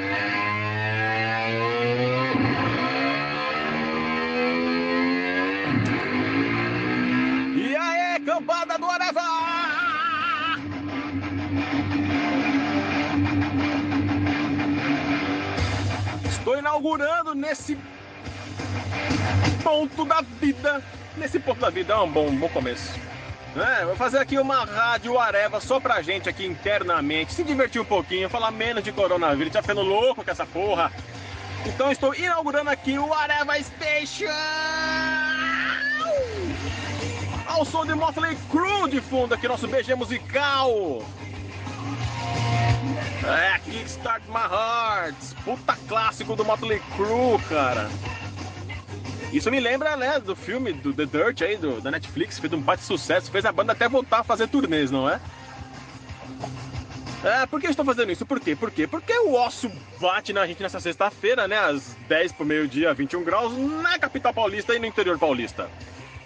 [0.00, 0.04] E
[7.76, 9.20] aí, cambada do Areva!
[16.28, 17.76] Estou inaugurando nesse
[19.64, 20.80] ponto da vida.
[21.16, 23.07] Nesse ponto da vida é um bom, bom começo.
[23.56, 27.84] É, vou fazer aqui uma rádio Areva só pra gente aqui internamente, se divertir um
[27.84, 30.92] pouquinho, falar menos de coronavírus, tá ficando louco com essa porra.
[31.66, 34.26] Então estou inaugurando aqui o Areva Station!
[37.46, 41.02] Ao som de Motley Crue de fundo aqui, nosso BG musical!
[43.26, 47.88] É, Kickstart My Heart, puta clássico do Motley Crue, cara.
[49.32, 52.60] Isso me lembra, né, do filme do The Dirt aí, do, da Netflix, fez um
[52.60, 55.20] bate sucesso, fez a banda até voltar a fazer turnês, não é?
[57.22, 58.24] É, por que eu estou fazendo isso?
[58.24, 58.56] Por quê?
[58.56, 58.86] Por quê?
[58.86, 59.70] Porque o osso
[60.00, 64.74] bate na gente nessa sexta-feira, né, às 10 pro meio-dia, 21 graus, na capital paulista
[64.74, 65.68] e no interior paulista.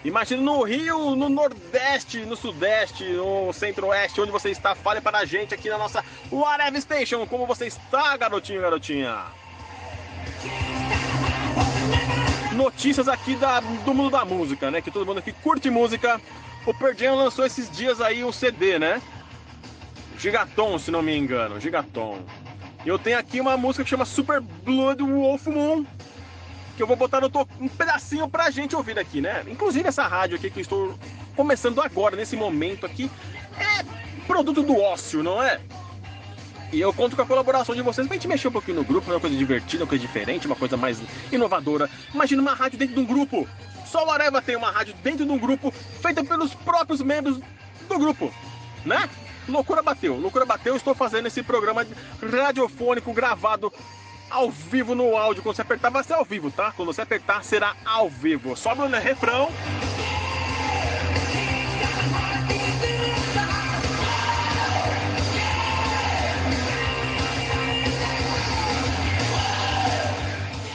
[0.05, 5.25] Imagina no Rio, no Nordeste, no Sudeste, no Centro-Oeste, onde você está, fale para a
[5.25, 7.27] gente aqui na nossa Whatever Station.
[7.27, 9.25] Como você está, garotinho, garotinha?
[12.55, 14.81] Notícias aqui da, do mundo da música, né?
[14.81, 16.21] Que todo mundo aqui curte música.
[16.67, 19.03] O Jam lançou esses dias aí um CD, né?
[20.19, 22.21] Gigaton, se não me engano, Gigaton.
[22.85, 25.85] E eu tenho aqui uma música que chama Super Blood Wolf Moon,
[26.77, 27.49] que eu vou botar no to...
[27.61, 29.43] um pedacinho pra gente ouvir aqui, né?
[29.49, 30.99] Inclusive essa rádio aqui que eu estou
[31.35, 33.11] começando agora, nesse momento aqui,
[33.59, 33.85] é
[34.27, 35.61] produto do ócio, não é?
[36.73, 39.11] E eu conto com a colaboração de vocês pra gente mexer um pouquinho no grupo,
[39.11, 40.99] uma coisa divertida, uma coisa diferente, uma coisa mais
[41.31, 41.89] inovadora.
[42.15, 43.47] Imagina uma rádio dentro de um grupo.
[43.85, 47.39] Só o Areva tem uma rádio dentro de um grupo, feita pelos próprios membros
[47.87, 48.33] do grupo,
[48.87, 49.07] né?
[49.47, 50.75] Loucura bateu, loucura bateu.
[50.75, 51.87] Estou fazendo esse programa
[52.23, 53.71] radiofônico gravado
[54.31, 55.43] ao vivo no áudio.
[55.43, 56.73] Quando você apertar, vai ser ao vivo, tá?
[56.73, 58.57] Quando você apertar, será ao vivo.
[58.57, 59.51] Sobe o refrão.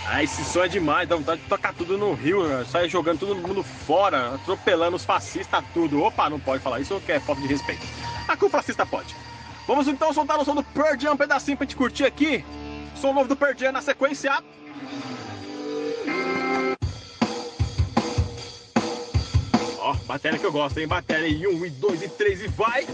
[0.09, 2.65] Ah, esse som é demais, dá vontade de tocar tudo no rio, né?
[2.71, 6.01] sai jogando todo mundo fora, atropelando os fascistas, tudo.
[6.01, 7.85] Opa, não pode falar isso, que é falta de respeito.
[8.25, 9.13] Aqui o fascista pode.
[9.67, 12.45] Vamos então soltar o som do Pearl Jam, um pedacinho pra gente curtir aqui.
[12.95, 14.41] Som novo do Pearl Jam na sequência.
[19.79, 20.87] Ó, bateria que eu gosto, hein?
[20.87, 22.87] Bateria e um, e dois, e três, e vai!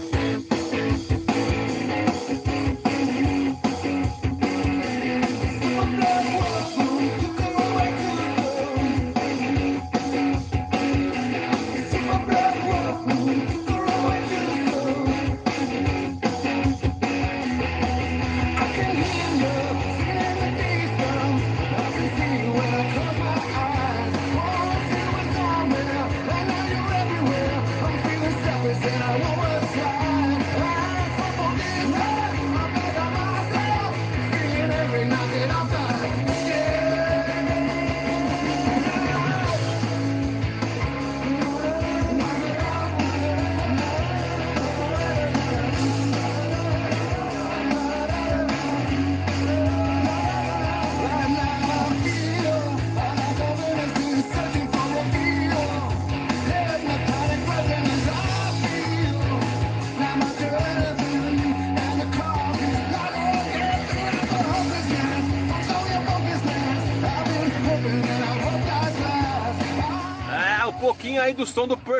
[6.40, 6.43] É,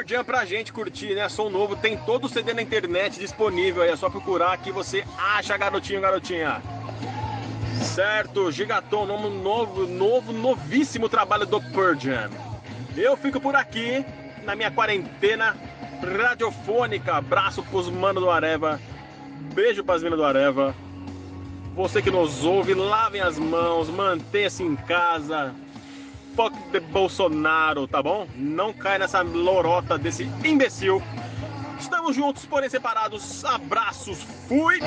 [0.05, 1.29] Pearl Jam pra gente curtir, né?
[1.29, 5.05] Som novo, tem todo o CD na internet disponível aí, é só procurar que você
[5.19, 6.63] acha, garotinho, garotinha.
[7.83, 11.61] Certo, Gigaton, novo, novo, novo, novíssimo trabalho do
[11.99, 12.31] Jam.
[12.97, 14.05] Eu fico por aqui,
[14.45, 15.57] na minha quarentena
[16.01, 17.15] radiofônica.
[17.15, 18.81] Abraço pros manos do Areva.
[19.55, 20.75] Beijo pras minas do Areva.
[21.75, 25.53] Você que nos ouve, lavem as mãos, mantenha-se em casa.
[26.35, 28.27] Fuck the Bolsonaro, tá bom?
[28.35, 31.01] Não cai nessa lorota desse imbecil.
[31.79, 33.45] Estamos juntos, porém separados.
[33.45, 34.81] Abraços, fui!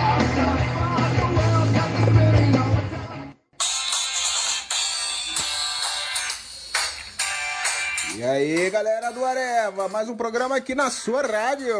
[8.15, 11.77] E aí, galera do Areva, mais um programa aqui na sua rádio.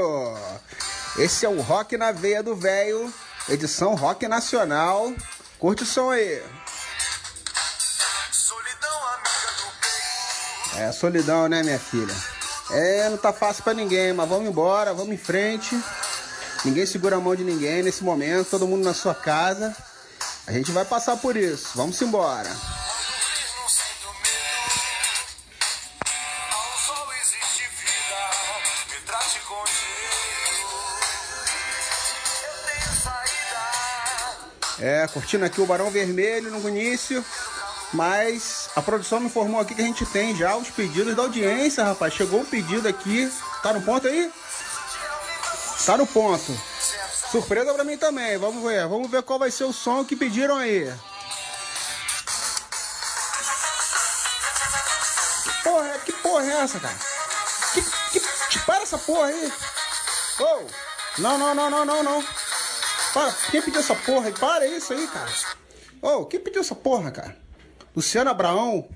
[1.18, 3.12] Esse é o Rock na Veia do Velho,
[3.50, 5.12] edição Rock Nacional.
[5.58, 6.42] Curte o som aí.
[10.78, 12.14] É solidão, né, minha filha?
[12.70, 15.76] É, não tá fácil pra ninguém, mas vamos embora, vamos em frente.
[16.64, 19.76] Ninguém segura a mão de ninguém nesse momento, todo mundo na sua casa.
[20.46, 21.70] A gente vai passar por isso.
[21.76, 22.50] Vamos embora.
[34.80, 37.26] É, curtindo aqui o Barão Vermelho no início.
[37.94, 41.84] Mas a produção me informou aqui que a gente tem já os pedidos da audiência,
[41.84, 42.14] rapaz.
[42.14, 43.28] Chegou um pedido aqui.
[43.64, 44.32] Tá no ponto aí?
[45.84, 46.56] Tá no ponto.
[47.32, 48.38] Surpresa pra mim também.
[48.38, 48.88] Vamos ver.
[48.88, 50.94] Vamos ver qual vai ser o som que pediram aí.
[55.64, 56.96] Porra, que porra é essa, cara?
[57.74, 57.82] Que,
[58.52, 59.54] que, para essa porra aí.
[60.40, 60.62] Oh,
[61.18, 62.24] não, não, não, não, não, não.
[63.12, 64.34] Para, quem pediu essa porra aí?
[64.34, 65.32] Para isso aí, cara.
[66.00, 67.47] Oh, quem pediu essa porra, cara?
[67.98, 68.88] Luciano Abraão?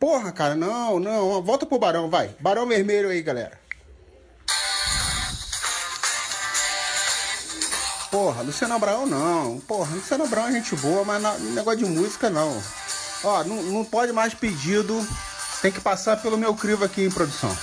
[0.00, 1.42] Porra, cara, não, não.
[1.42, 2.34] Volta pro Barão, vai.
[2.40, 3.60] Barão Vermelho aí, galera.
[8.10, 9.60] Porra, Luciano Abraão não.
[9.68, 12.62] Porra, Luciano Abraão é gente boa, mas negócio de música não.
[13.24, 15.06] Ó, não, não pode mais pedido.
[15.60, 17.54] Tem que passar pelo meu crivo aqui em produção.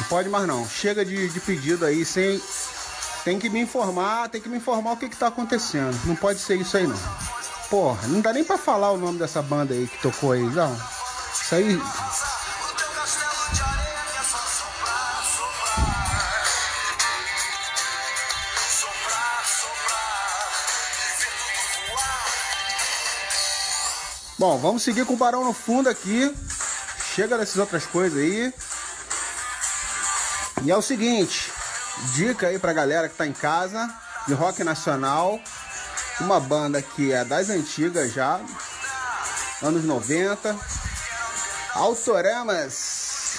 [0.00, 0.68] Não pode mais não.
[0.68, 2.42] Chega de, de pedido aí sem
[3.22, 5.96] tem que me informar, tem que me informar o que, que tá acontecendo.
[6.04, 6.98] Não pode ser isso aí não.
[7.74, 10.72] Porra, não dá nem pra falar o nome dessa banda aí que tocou aí, não.
[11.32, 11.76] Isso aí.
[24.38, 26.32] Bom, vamos seguir com o Barão no fundo aqui.
[27.16, 28.54] Chega dessas outras coisas aí.
[30.62, 31.50] E é o seguinte,
[32.14, 33.92] Dica aí pra galera que tá em casa
[34.28, 35.40] de rock nacional.
[36.20, 38.40] Uma banda que é das antigas já,
[39.62, 40.56] anos 90.
[41.74, 43.38] Autoramas.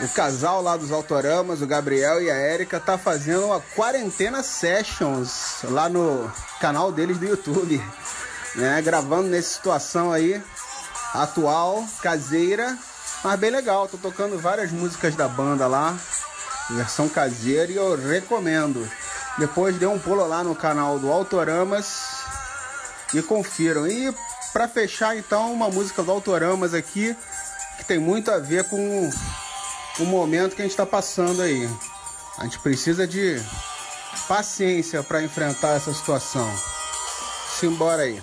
[0.00, 5.58] O casal lá dos Autoramas, o Gabriel e a Érica, tá fazendo uma quarentena sessions
[5.64, 6.30] lá no
[6.60, 7.82] canal deles do YouTube,
[8.54, 8.80] né?
[8.82, 10.42] Gravando nessa situação aí
[11.14, 12.76] atual, caseira,
[13.24, 13.88] mas bem legal.
[13.88, 15.96] Tô tocando várias músicas da banda lá
[16.70, 18.88] versão caseira e eu recomendo.
[19.38, 22.24] Depois dê um pulo lá no canal do Autoramas
[23.12, 23.86] e confiram.
[23.86, 24.14] E
[24.52, 27.14] para fechar então uma música do Autoramas aqui
[27.76, 29.10] que tem muito a ver com
[29.98, 31.68] o momento que a gente está passando aí.
[32.38, 33.40] A gente precisa de
[34.26, 36.50] paciência para enfrentar essa situação.
[37.58, 38.22] Simbora aí.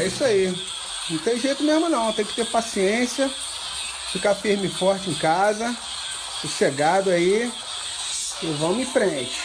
[0.00, 0.54] É isso aí.
[1.10, 3.30] Não tem jeito mesmo não, tem que ter paciência,
[4.12, 5.76] ficar firme e forte em casa,
[6.40, 7.52] sossegado aí
[8.42, 9.38] e vamos em frente.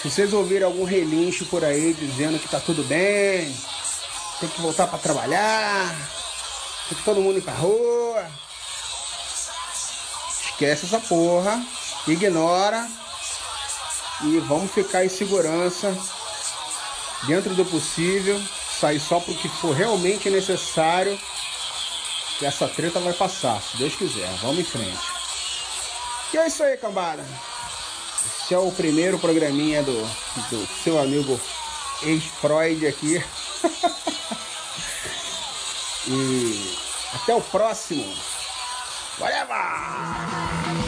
[0.00, 3.54] Se vocês ouvirem algum relincho por aí dizendo que tá tudo bem,
[4.40, 5.94] tem que voltar para trabalhar,
[6.88, 8.26] tem que todo mundo ir pra rua,
[10.44, 11.62] esquece essa porra,
[12.06, 12.88] ignora
[14.22, 15.96] e vamos ficar em segurança
[17.26, 18.40] dentro do possível
[18.78, 21.18] sair só porque for realmente necessário.
[22.40, 24.28] E essa treta vai passar, se Deus quiser.
[24.40, 24.98] Vamos em frente.
[26.32, 27.24] E é isso aí, cambada.
[28.44, 30.00] Esse é o primeiro programinha do,
[30.50, 31.40] do seu amigo
[32.02, 33.22] ex-Freud aqui.
[36.06, 36.78] e
[37.14, 38.16] até o próximo.
[39.18, 40.87] Whatever!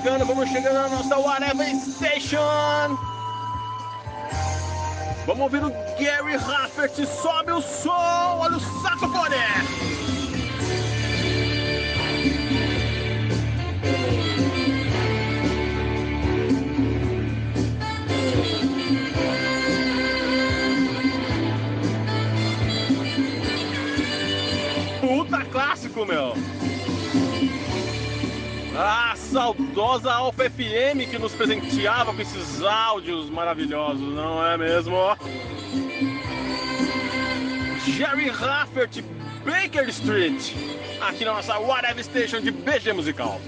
[0.00, 2.98] Chegando, vamos chegando na nossa Whatever Station.
[5.26, 9.36] Vamos ouvir o Gary Raffert, sobe o som, olha o saxofone.
[25.00, 26.49] Puta clássico, meu.
[28.82, 34.96] A saudosa Alfa FM que nos presenteava com esses áudios maravilhosos, não é mesmo?
[37.84, 39.04] Jerry Raffert,
[39.44, 40.54] Baker Street,
[41.02, 43.38] aqui na nossa Whatever Station de BG Musical.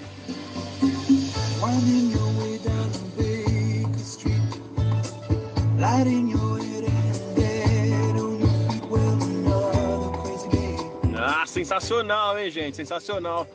[11.17, 12.77] Ah, sensacional, hein, gente?
[12.77, 13.49] Sensacional.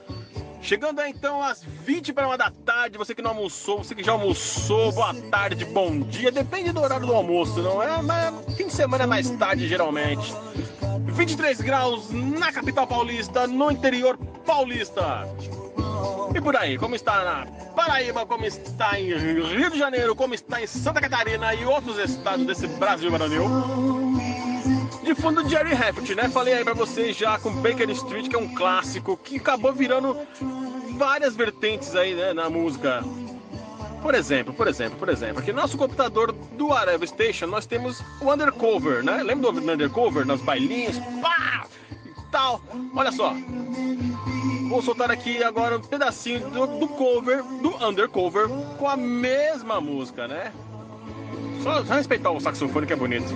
[0.68, 4.12] Chegando então às 20 para uma da tarde, você que não almoçou, você que já
[4.12, 8.02] almoçou, boa tarde, bom dia, depende do horário do almoço, não é?
[8.02, 10.36] Mas fim de semana é mais tarde geralmente.
[11.06, 15.26] 23 graus na capital paulista, no interior paulista.
[16.36, 20.62] E por aí, como está na Paraíba, como está em Rio de Janeiro, como está
[20.62, 23.44] em Santa Catarina e outros estados desse Brasil Brasil.
[25.08, 26.28] De fundo Jerry Heffert, né?
[26.28, 30.18] Falei aí pra vocês já com Baker Street, que é um clássico, que acabou virando
[30.98, 33.02] várias vertentes aí, né, na música.
[34.02, 38.04] Por exemplo, por exemplo, por exemplo, aqui no nosso computador do Areva Station nós temos
[38.20, 39.24] o Undercover, né?
[39.24, 40.26] Lembra do Undercover?
[40.26, 41.66] Nas bailinhas, pá!
[41.90, 42.62] E tal.
[42.94, 43.34] Olha só.
[44.68, 50.28] Vou soltar aqui agora um pedacinho do, do cover, do Undercover, com a mesma música,
[50.28, 50.52] né?
[51.64, 53.34] Só respeitar o saxofone que é bonito.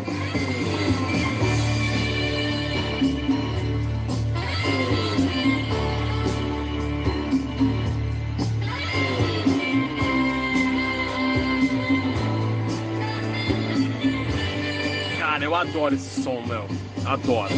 [15.62, 16.66] Adoro esse som, meu.
[17.06, 17.54] Adoro.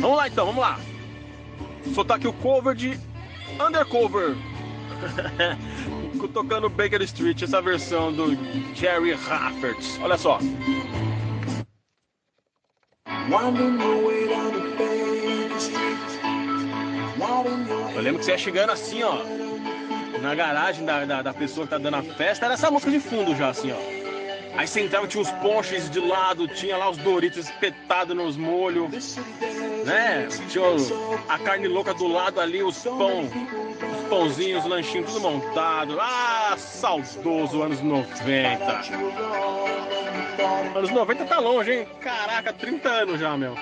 [0.00, 0.78] Vamos lá então, vamos lá.
[1.94, 2.98] Soltar aqui o cover de
[3.60, 4.36] Undercover.
[6.32, 8.34] Tocando Baker Street, essa versão do
[8.74, 9.78] Jerry Raffert.
[10.00, 10.38] Olha só.
[17.94, 19.18] Eu lembro que você ia chegando assim, ó.
[20.22, 23.00] Na garagem da, da, da pessoa que tá dando a festa, era essa música de
[23.00, 24.03] fundo já, assim, ó.
[24.56, 29.16] Aí você entrava, tinha os ponches de lado, tinha lá os Doritos espetados nos molhos,
[29.84, 30.28] né?
[30.48, 30.64] Tinha
[31.28, 35.98] a carne louca do lado ali, os pão, os pãozinhos, os lanchinhos, tudo montado.
[36.00, 38.64] Ah, saudoso, anos 90.
[40.76, 41.88] Anos 90 tá longe, hein?
[42.00, 43.56] Caraca, 30 anos já, meu.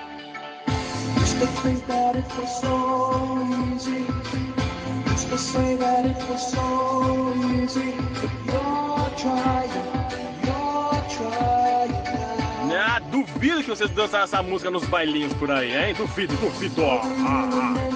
[12.74, 15.94] Ah, duvido que vocês dançaram essa música nos bailinhos por aí, hein?
[15.94, 16.84] Duvido, duvido.
[16.84, 17.92] Ah, ah.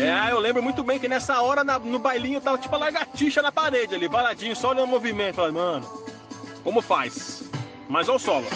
[0.00, 3.42] É, eu lembro muito bem que nessa hora na, no bailinho tava tipo a lagartixa
[3.42, 5.36] na parede ali, paradinho, só olhando o movimento.
[5.36, 5.86] Falei, mano,
[6.64, 7.44] como faz?
[7.88, 8.46] Mas olha o solo.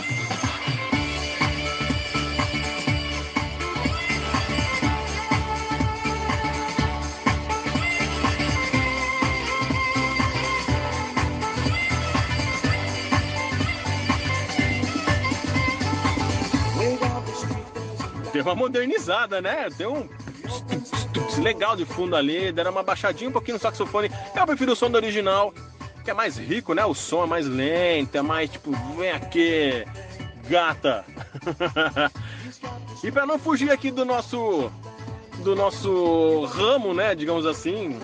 [18.34, 19.68] Deu uma modernizada, né?
[19.78, 20.08] Deu um
[21.40, 24.10] legal de fundo ali, deram uma baixadinha um pouquinho no saxofone.
[24.34, 25.54] Eu prefiro o som do original,
[26.02, 26.84] que é mais rico, né?
[26.84, 29.84] O som é mais lento, é mais tipo, vem aqui,
[30.48, 31.04] gata.
[33.04, 34.68] e para não fugir aqui do nosso
[35.44, 38.00] do nosso ramo, né, digamos assim,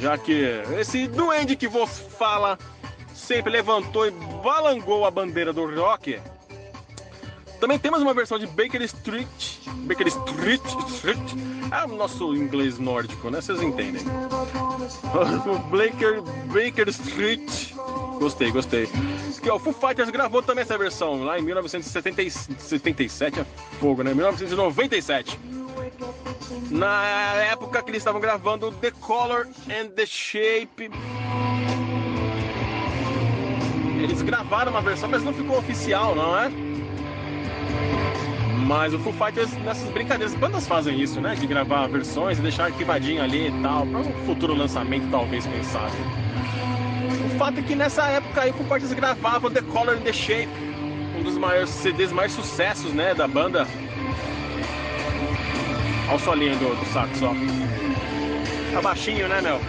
[0.00, 2.58] já que esse duende que vos fala
[3.14, 4.10] sempre levantou e
[4.42, 6.18] balangou a bandeira do rock.
[7.60, 9.66] Também temos uma versão de Baker Street.
[9.86, 11.18] Baker Street, Street
[11.70, 13.40] é o nosso inglês nórdico, né?
[13.40, 14.02] Vocês entendem.
[15.70, 17.72] Baker, Baker Street.
[18.18, 18.88] Gostei, gostei.
[19.42, 23.46] Que o Foo Fighters gravou também essa versão lá em 1977, é
[23.78, 24.12] fogo, né?
[24.14, 25.38] 1997.
[26.70, 27.04] Na
[27.50, 30.90] época que eles estavam gravando The Color and the Shape.
[34.02, 36.50] Eles gravaram uma versão, mas não ficou oficial, não é?
[38.66, 41.36] Mas o Foo Fighters, nessas brincadeiras, bandas fazem isso, né?
[41.36, 45.62] De gravar versões e deixar arquivadinho ali e tal, para um futuro lançamento, talvez, quem
[45.62, 45.94] sabe.
[47.24, 50.12] O fato é que nessa época aí o Foo Fighters gravava The Color and the
[50.12, 50.48] Shape,
[51.16, 53.66] um dos maiores CDs mais sucessos, né, da banda.
[56.08, 57.34] Olha o solinho do, do sax, ó.
[58.72, 59.60] Tá baixinho, né, meu?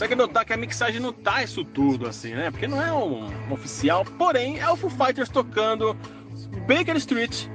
[0.00, 2.50] Consegue notar que a mixagem não tá isso tudo assim, né?
[2.50, 5.94] Porque não é um, um oficial, porém é o Foo Fighters tocando
[6.66, 7.48] Baker Street.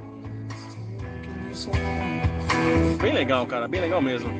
[3.02, 4.30] Bem legal, cara, bem legal mesmo.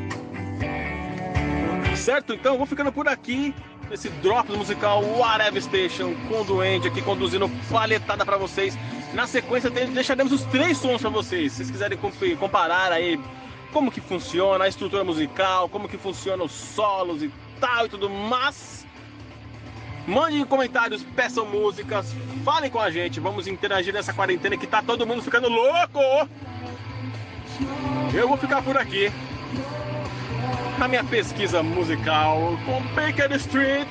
[1.96, 2.32] Certo?
[2.32, 3.52] Então, vou ficando por aqui
[3.90, 8.78] nesse drop musical Whatever Station com o Duende aqui conduzindo paletada para vocês.
[9.14, 11.50] Na sequência deixaremos os três sons para vocês.
[11.50, 11.98] Se vocês quiserem
[12.38, 13.18] comparar aí
[13.72, 18.08] como que funciona a estrutura musical, como que funciona os solos e tal e tudo
[18.08, 18.86] mais.
[20.06, 25.06] Mandem comentários, peçam músicas, falem com a gente, vamos interagir nessa quarentena que tá todo
[25.06, 26.00] mundo ficando louco.
[28.14, 29.10] Eu vou ficar por aqui
[30.78, 33.88] na minha pesquisa musical com Baker Street.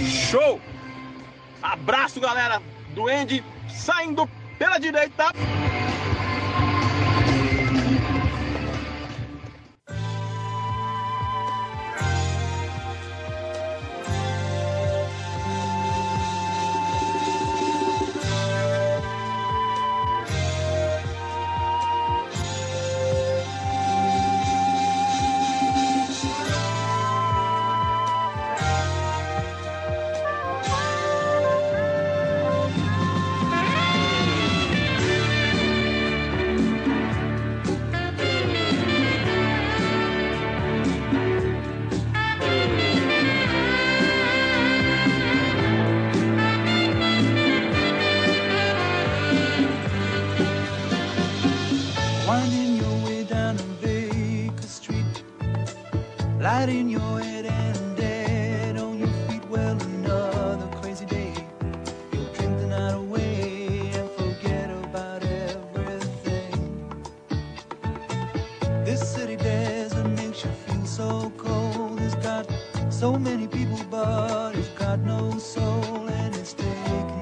[0.00, 0.60] Show!
[1.62, 2.62] Abraço, galera
[2.94, 5.30] do Andy saindo pela direita.
[73.56, 77.15] People, but it's got no soul and it's taking.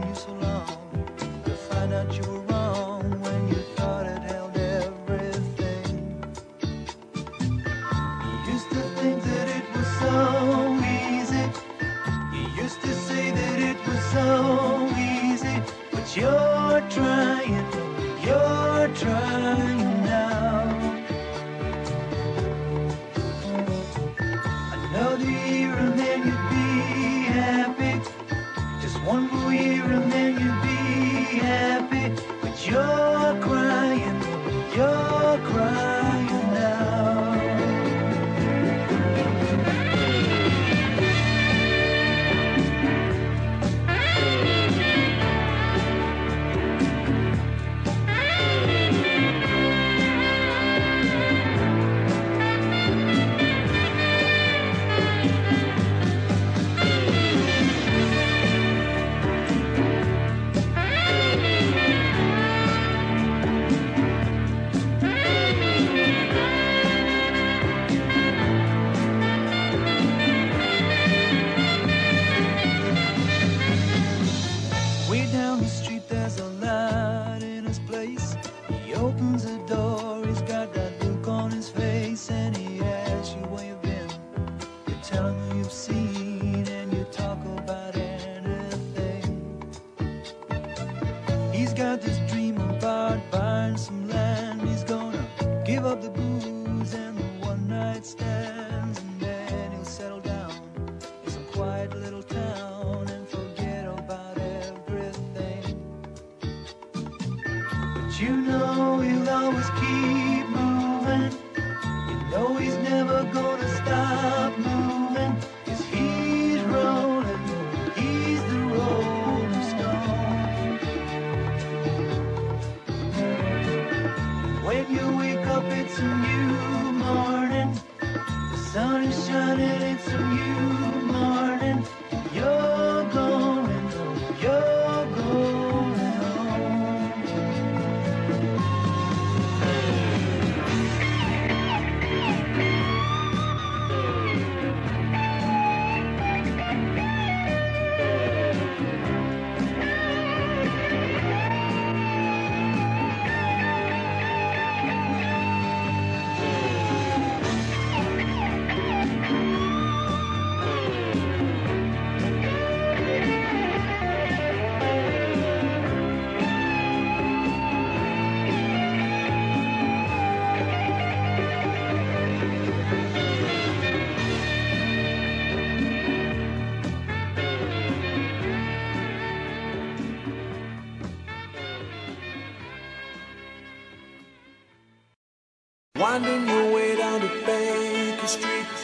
[186.05, 188.77] Winding your way down to Baker Street.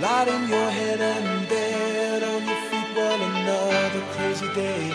[0.00, 2.90] Lighting your head and dead on your feet.
[2.96, 4.90] Well, another crazy day.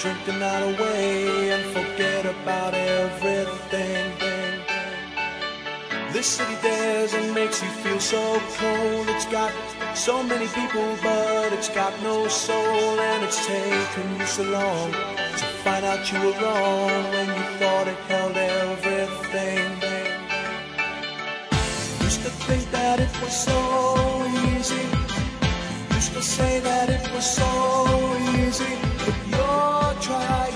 [0.00, 4.10] Drink the away and forget about everything.
[6.12, 9.08] This city dares and makes you feel so cold.
[9.10, 9.52] It's got
[9.94, 12.98] so many people, but it's got no soul.
[13.08, 17.86] And it's taken you so long to find out you were wrong when you thought
[17.86, 18.37] it held
[23.22, 24.86] was so easy.
[25.94, 27.50] Used to say that it was so
[28.38, 28.74] easy.
[28.98, 30.47] But you're trying,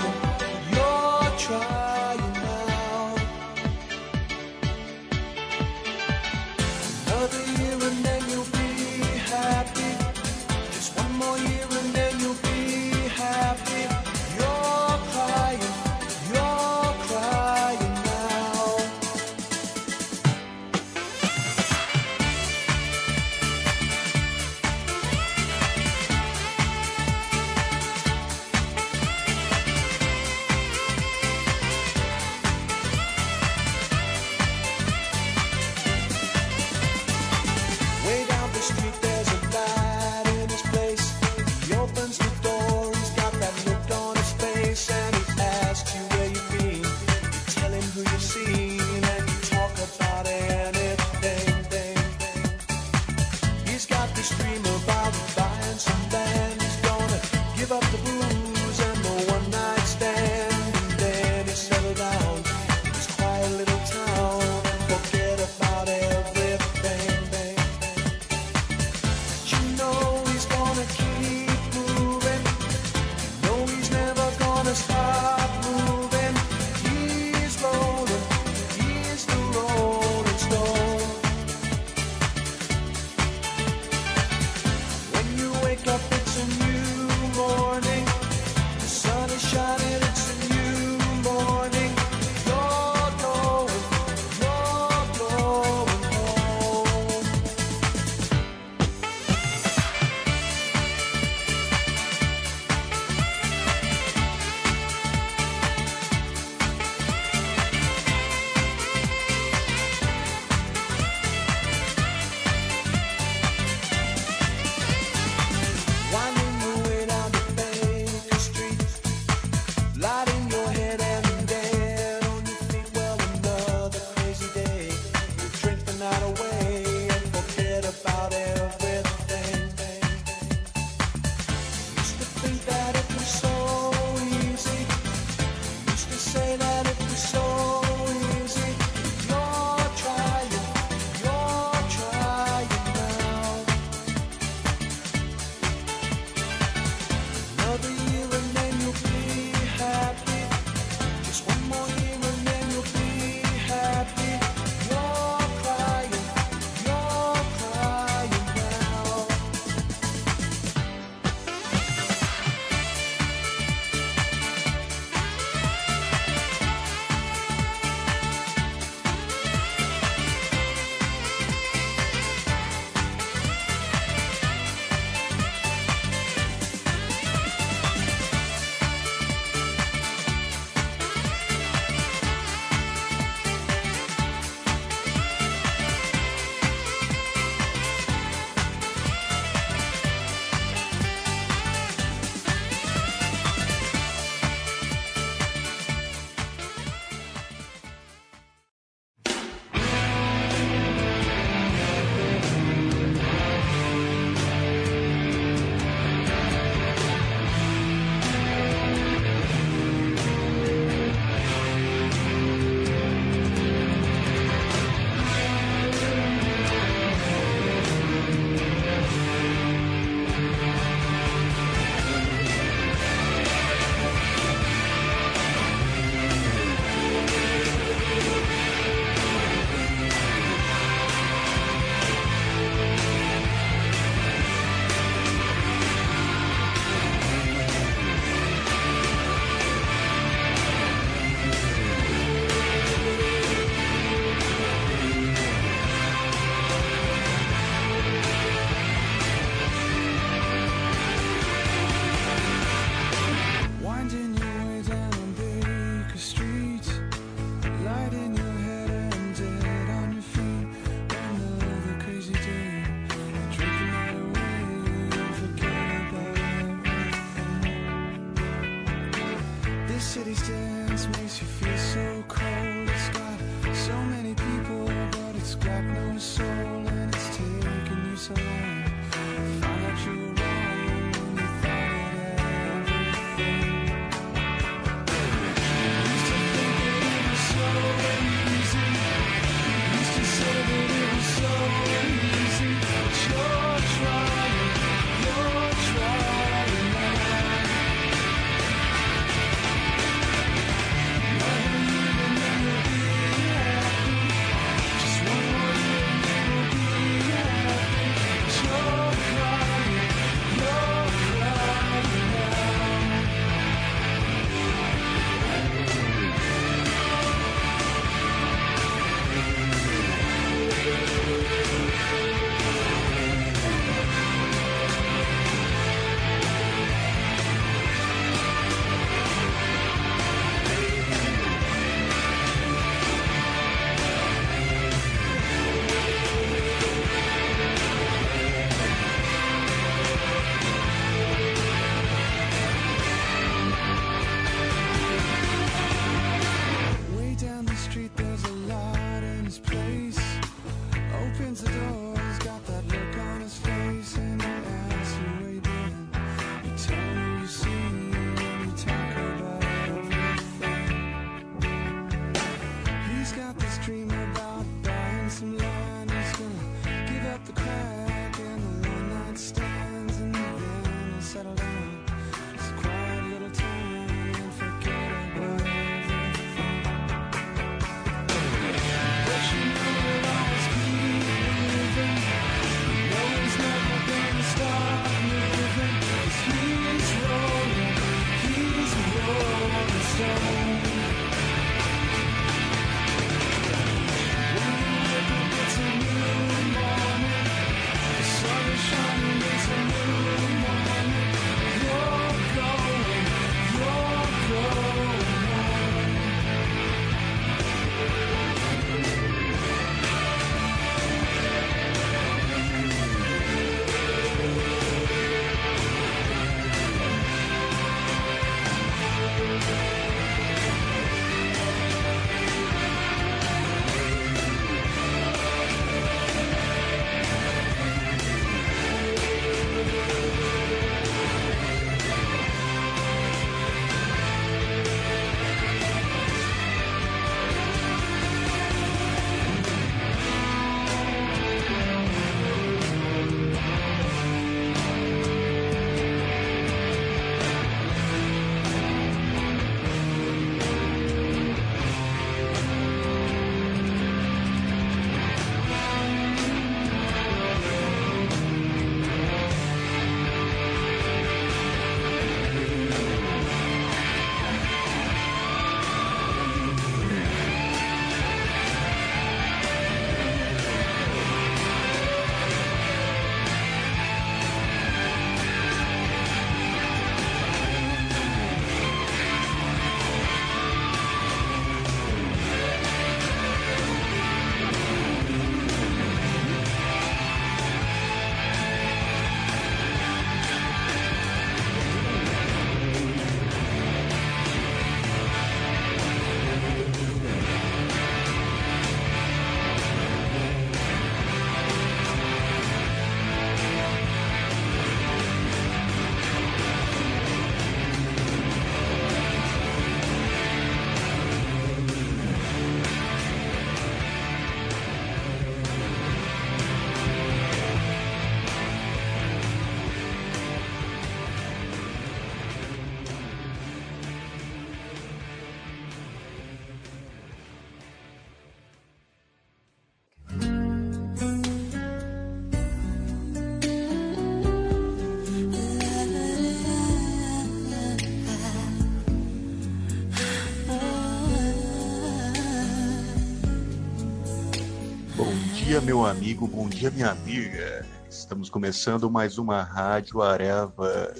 [545.73, 547.83] dia, meu amigo, bom dia, minha amiga.
[548.07, 551.11] Estamos começando mais uma Rádio Areva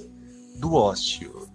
[0.58, 1.50] do Ócio.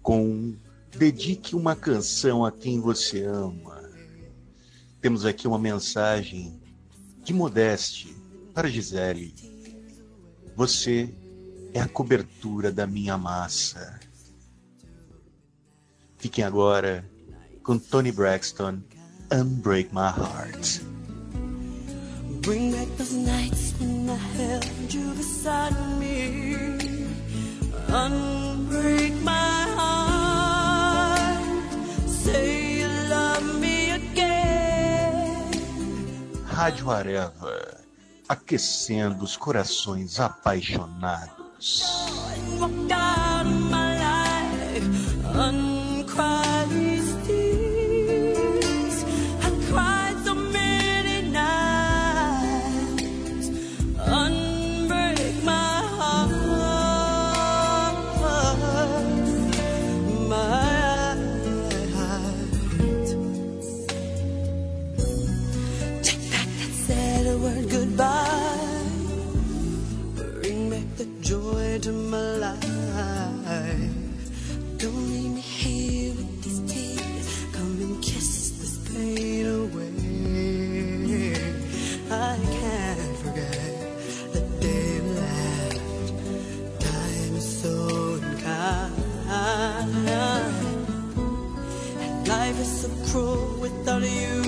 [0.00, 0.56] Com
[0.96, 3.82] Dedique uma canção a quem você ama.
[4.98, 6.58] Temos aqui uma mensagem
[7.22, 8.16] de Modeste
[8.54, 9.34] para Gisele.
[10.56, 11.14] Você
[11.74, 14.00] é a cobertura da minha massa.
[16.16, 17.04] Fiquem agora
[17.62, 18.80] com Tony Braxton,
[19.30, 20.95] Unbreak My Heart.
[22.46, 26.78] Bring back those nights when I held you beside me.
[27.88, 31.42] Unbreak my heart.
[32.06, 35.50] Say you love me again.
[36.46, 37.78] Rádio Areva,
[38.28, 41.82] aquecendo os corações apaixonados.
[42.60, 44.86] Walked out of my life.
[71.86, 72.60] Joy to my life.
[74.78, 77.26] Don't leave me here with these tears.
[77.52, 79.92] Come and kiss this pain away.
[82.10, 83.78] I can't forget
[84.32, 85.80] the day we left.
[86.80, 87.74] Time is so
[88.22, 89.02] unkind.
[92.00, 94.45] And life is so cruel without you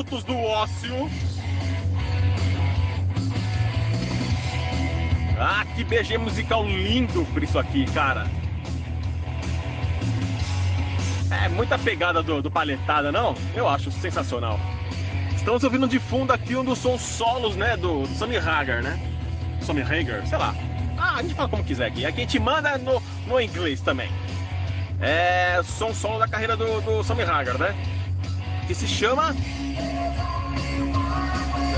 [0.00, 1.10] Produtos do Ócio.
[5.38, 8.26] Ah, que BG musical lindo por isso aqui, cara.
[11.44, 13.34] É muita pegada do, do Palhetada, não?
[13.54, 14.58] Eu acho sensacional.
[15.36, 18.98] Estamos ouvindo de fundo aqui um dos sons solos, né, do, do Sammy Hagar, né?
[19.60, 20.54] Sammy Hagar, sei lá.
[20.96, 22.06] Ah, a gente fala como quiser aqui.
[22.06, 24.10] Aqui a gente manda no, no inglês também.
[24.98, 27.74] É som solo da carreira do, do Sammy Hagar, né?
[28.66, 29.34] Que se chama.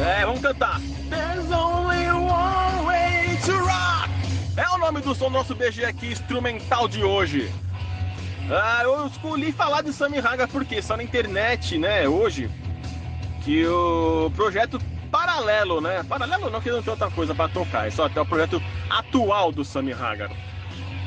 [0.02, 0.80] É, vamos cantar.
[1.08, 4.10] There's only one way to rock.
[4.56, 7.48] É o nome do som do nosso BG aqui, instrumental de hoje.
[8.50, 12.50] Ah, eu escolhi falar de Sammy Hagar porque só na internet, né, hoje,
[13.44, 14.80] que o projeto
[15.10, 16.02] paralelo, né?
[16.08, 19.52] Paralelo não, que não tem outra coisa para tocar, é só até o projeto atual
[19.52, 20.30] do Sammy Hagar.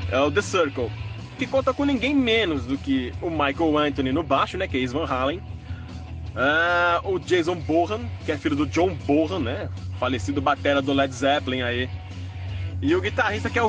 [0.09, 0.89] É o The Circle,
[1.37, 4.69] que conta com ninguém menos do que o Michael Anthony no baixo, né?
[4.69, 5.54] Que é Ace Van Halen.
[6.35, 9.69] Ah, o Jason Bohan, que é filho do John Bohan, né?
[9.99, 11.89] Falecido batera do Led Zeppelin aí.
[12.81, 13.67] E o guitarrista que é o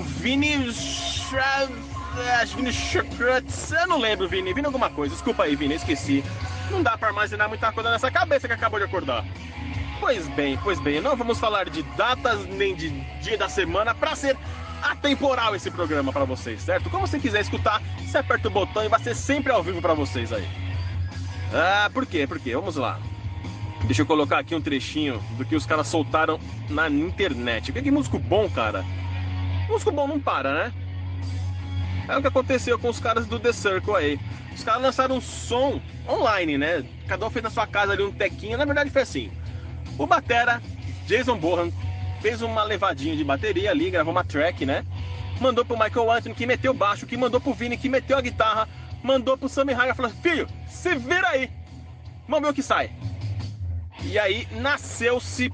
[2.41, 4.53] acho Vini Schkrutz, eu não lembro, Vini.
[4.53, 5.15] Vini alguma coisa.
[5.15, 6.25] Desculpa aí, Vini, esqueci.
[6.71, 9.25] Não dá pra armazenar muita coisa nessa cabeça que acabou de acordar.
[10.01, 12.91] Pois bem, pois bem, não vamos falar de datas nem de
[13.21, 14.37] dia da semana pra ser
[14.83, 16.91] atemporal esse programa pra vocês, certo?
[16.91, 19.95] Como você quiser escutar, você aperta o botão e vai ser sempre ao vivo pra
[19.95, 20.66] vocês aí.
[21.53, 22.27] Ah, por quê?
[22.27, 22.55] Por quê?
[22.55, 23.01] Vamos lá.
[23.85, 27.73] Deixa eu colocar aqui um trechinho do que os caras soltaram na internet.
[27.73, 28.85] Que, que músico bom, cara.
[29.69, 30.73] Músico bom não para, né?
[32.09, 34.21] É o que aconteceu com os caras do The Circle aí.
[34.55, 36.85] Os caras lançaram um som online, né?
[37.07, 38.57] Cada um fez na sua casa ali um tequinho.
[38.57, 39.31] Na verdade foi assim.
[39.99, 40.63] O Batera,
[41.07, 41.71] Jason Bohan,
[42.21, 44.85] fez uma levadinha de bateria ali, gravou uma track, né?
[45.41, 48.21] Mandou pro Michael Anthony, que meteu o baixo, que mandou pro Vini, que meteu a
[48.21, 48.69] guitarra,
[49.07, 51.49] mandou pro Sammy Hagar, falou, filho, se vira aí,
[52.29, 52.91] vamos ver o que sai.
[54.03, 55.51] E aí nasceu-se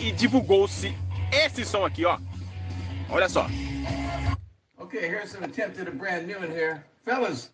[0.00, 0.96] e divulgou-se
[1.30, 2.18] esse som aqui, ó.
[3.10, 3.46] Olha só.
[4.78, 6.82] Okay, here's an attempt at a brand new one here.
[7.04, 7.52] Fellas,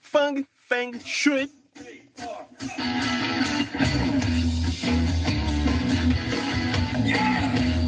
[0.00, 1.48] Fang Fang Shui.
[7.12, 7.81] got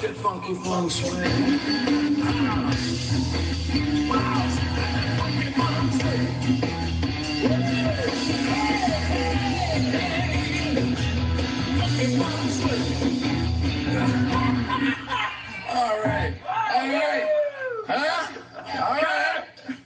[0.00, 2.07] that funky funk swing.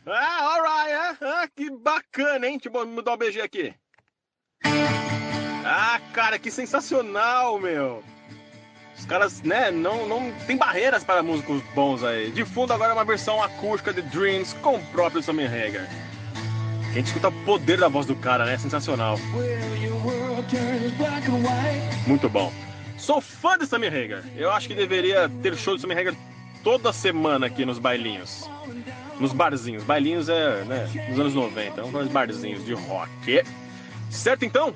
[0.04, 2.58] Ah, ah, ah, bacana, hein?
[2.58, 3.74] Deixa eu mudar o BG aqui.
[5.64, 8.02] Ah, cara, que sensacional, meu.
[9.02, 12.30] Os caras, né, não, não tem barreiras para músicos bons aí.
[12.30, 15.88] De fundo agora é uma versão acústica de Dreams com o próprio Sammy Hagar.
[16.88, 18.56] A gente escuta o poder da voz do cara, né?
[18.56, 19.18] Sensacional.
[22.06, 22.52] Muito bom.
[22.96, 24.22] Sou fã de Sammy Hagar.
[24.36, 26.14] Eu acho que deveria ter show de Sammy Hagar
[26.62, 28.48] toda semana aqui nos bailinhos.
[29.18, 29.82] Nos barzinhos.
[29.82, 31.74] Bailinhos é, né, nos anos 90.
[31.74, 33.42] Vamos para os barzinhos de rock.
[34.10, 34.72] Certo então?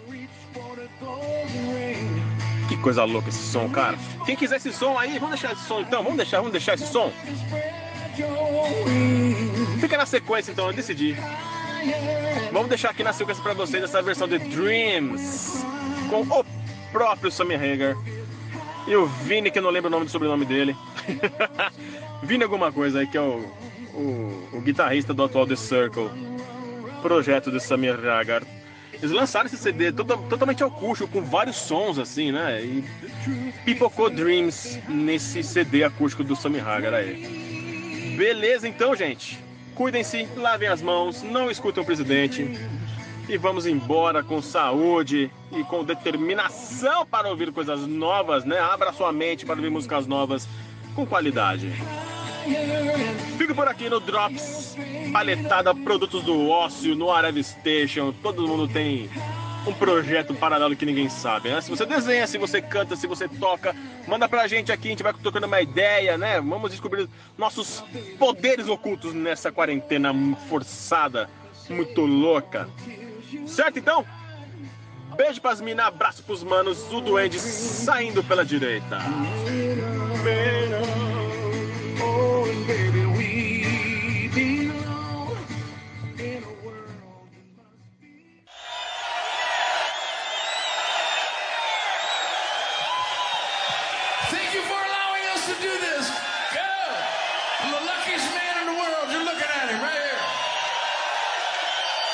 [2.68, 3.96] Que coisa louca esse som, cara.
[4.24, 6.02] Quem quiser esse som aí, vamos deixar esse som então.
[6.02, 7.12] Vamos deixar, vamos deixar esse som.
[9.80, 11.16] Fica na sequência então, eu decidi.
[12.52, 15.64] Vamos deixar aqui na sequência pra vocês essa versão de Dreams
[16.10, 16.44] com o
[16.90, 17.96] próprio Sammy Hagar
[18.86, 20.76] e o Vini, que eu não lembro o nome do sobrenome dele.
[22.22, 23.44] Vini alguma coisa aí, que é o,
[23.92, 26.08] o, o guitarrista do atual The Circle,
[27.02, 28.42] projeto de Sammy Hagar.
[28.99, 32.62] Eles lançaram esse CD todo- totalmente acústico, com vários sons assim, né?
[32.62, 32.84] E
[33.64, 38.14] pipocou Dreams nesse CD acústico do Sammy Hagar aí.
[38.16, 39.38] Beleza então, gente.
[39.74, 42.59] Cuidem-se, lavem as mãos, não escutem o presidente.
[43.28, 48.59] E vamos embora com saúde e com determinação para ouvir coisas novas, né?
[48.59, 50.49] Abra sua mente para ouvir músicas novas
[50.94, 51.70] com qualidade.
[53.38, 54.76] Fico por aqui no Drops,
[55.12, 58.12] paletada produtos do ócio, no Arab Station.
[58.22, 59.11] Todo mundo tem
[59.66, 61.61] um projeto paralelo que ninguém sabe, né?
[61.61, 63.74] Se você desenha, se você canta, se você toca,
[64.07, 66.40] manda pra gente aqui, a gente vai trocando uma ideia, né?
[66.40, 67.82] Vamos descobrir nossos
[68.18, 70.14] poderes ocultos nessa quarentena
[70.49, 71.28] forçada,
[71.68, 72.68] muito louca.
[73.47, 74.05] Certo então?
[75.16, 78.99] Beijo pras minas, abraço pros manos, o duende saindo pela direita.
[81.03, 81.05] Oh,
[82.49, 83.26] and baby, we
[84.36, 86.86] in a world
[87.30, 88.40] that must be.
[94.30, 96.11] Thank you for allowing us to do this.
[97.61, 99.11] I'm the luckiest man in the world.
[99.11, 100.24] You're looking at him right here.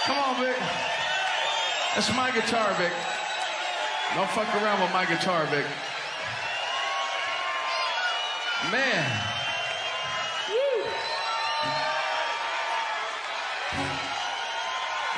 [0.07, 0.57] Come on, Vic.
[1.95, 2.93] That's my guitar, Vic.
[4.14, 5.66] Don't fuck around with my guitar, Vic.
[8.70, 9.32] Man.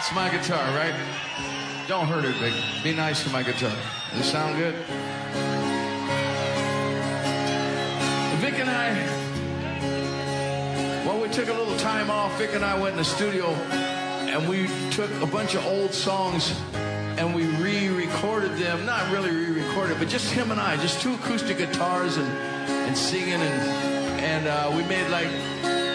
[0.07, 0.95] It's my guitar, right?
[1.89, 2.53] Don't hurt it, Vic.
[2.83, 3.73] Be nice to my guitar.
[4.11, 4.75] Does it sound good?
[8.37, 8.93] Vic and I,
[11.07, 12.37] well, we took a little time off.
[12.37, 16.55] Vic and I went in the studio and we took a bunch of old songs
[16.75, 18.85] and we re-recorded them.
[18.85, 23.41] Not really re-recorded, but just him and I, just two acoustic guitars and, and singing
[23.41, 25.29] and, and uh, we made like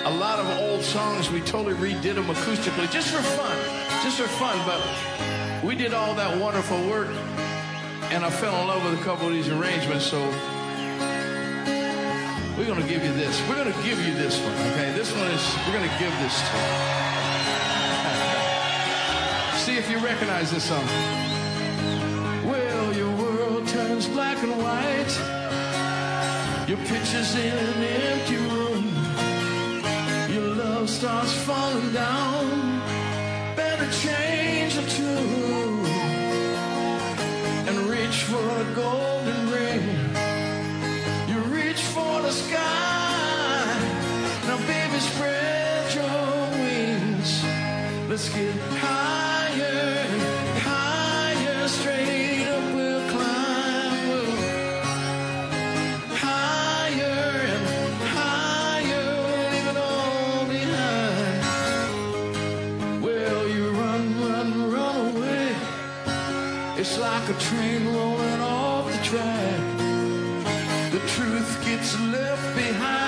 [0.06, 1.30] a lot of old songs.
[1.30, 3.58] We totally redid them acoustically just for fun,
[4.04, 4.58] just for fun.
[4.66, 4.82] But
[5.64, 7.10] we did all that wonderful work
[8.12, 10.06] and I fell in love with a couple of these arrangements.
[10.06, 10.20] So
[12.58, 13.40] we're gonna give you this.
[13.48, 14.92] We're gonna give you this one, okay?
[14.94, 16.64] This one is, we're gonna give this to you.
[19.60, 20.86] See if you recognize this song.
[22.50, 25.14] Well, your world turns black and white.
[26.68, 28.86] Your picture's in an empty room.
[30.34, 32.79] Your love starts falling down.
[48.20, 48.54] Let's get
[48.84, 50.04] higher,
[50.60, 54.10] higher, straight up we'll climb.
[54.10, 54.36] We'll
[56.20, 57.66] higher and
[58.18, 61.42] higher, leave it all behind.
[63.02, 65.56] Well, you run, run, run away.
[66.78, 69.62] It's like a train rolling off the track.
[70.92, 72.99] The truth gets left behind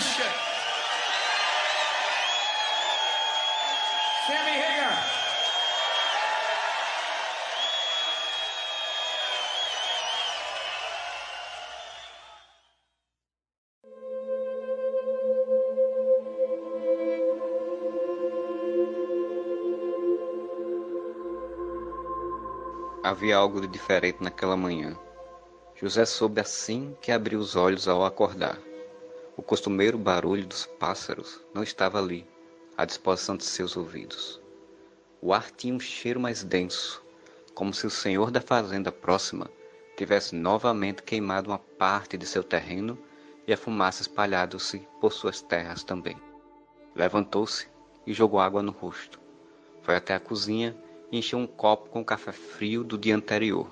[0.00, 0.30] Sammy
[4.60, 4.94] Hagar.
[23.02, 24.96] Havia algo de diferente naquela manhã.
[25.74, 28.67] José soube assim que abriu os olhos ao acordar.
[29.48, 32.28] Costumeiro barulho dos pássaros não estava ali,
[32.76, 34.38] à disposição de seus ouvidos.
[35.22, 37.02] O ar tinha um cheiro mais denso,
[37.54, 39.50] como se o senhor da fazenda próxima
[39.96, 42.98] tivesse novamente queimado uma parte de seu terreno
[43.46, 46.18] e a fumaça espalhado-se por suas terras também.
[46.94, 47.68] Levantou-se
[48.06, 49.18] e jogou água no rosto.
[49.80, 50.76] Foi até a cozinha
[51.10, 53.66] e encheu um copo com café frio do dia anterior.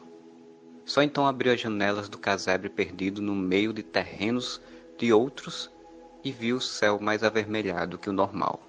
[0.87, 4.59] Só então abriu as janelas do casebre perdido no meio de terrenos
[4.97, 5.71] de outros
[6.25, 8.61] e viu o céu mais avermelhado que o normal.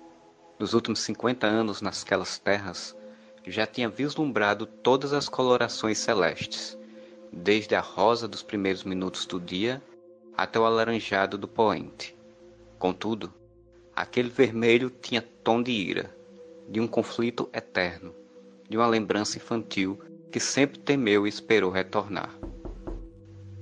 [0.59, 2.95] Nos últimos 50 anos nasquelas terras,
[3.45, 6.77] já tinha vislumbrado todas as colorações celestes,
[7.31, 9.81] desde a rosa dos primeiros minutos do dia
[10.35, 12.15] até o alaranjado do poente.
[12.77, 13.33] Contudo,
[13.95, 16.15] aquele vermelho tinha tom de ira,
[16.67, 18.13] de um conflito eterno,
[18.69, 19.99] de uma lembrança infantil
[20.31, 22.37] que sempre temeu e esperou retornar.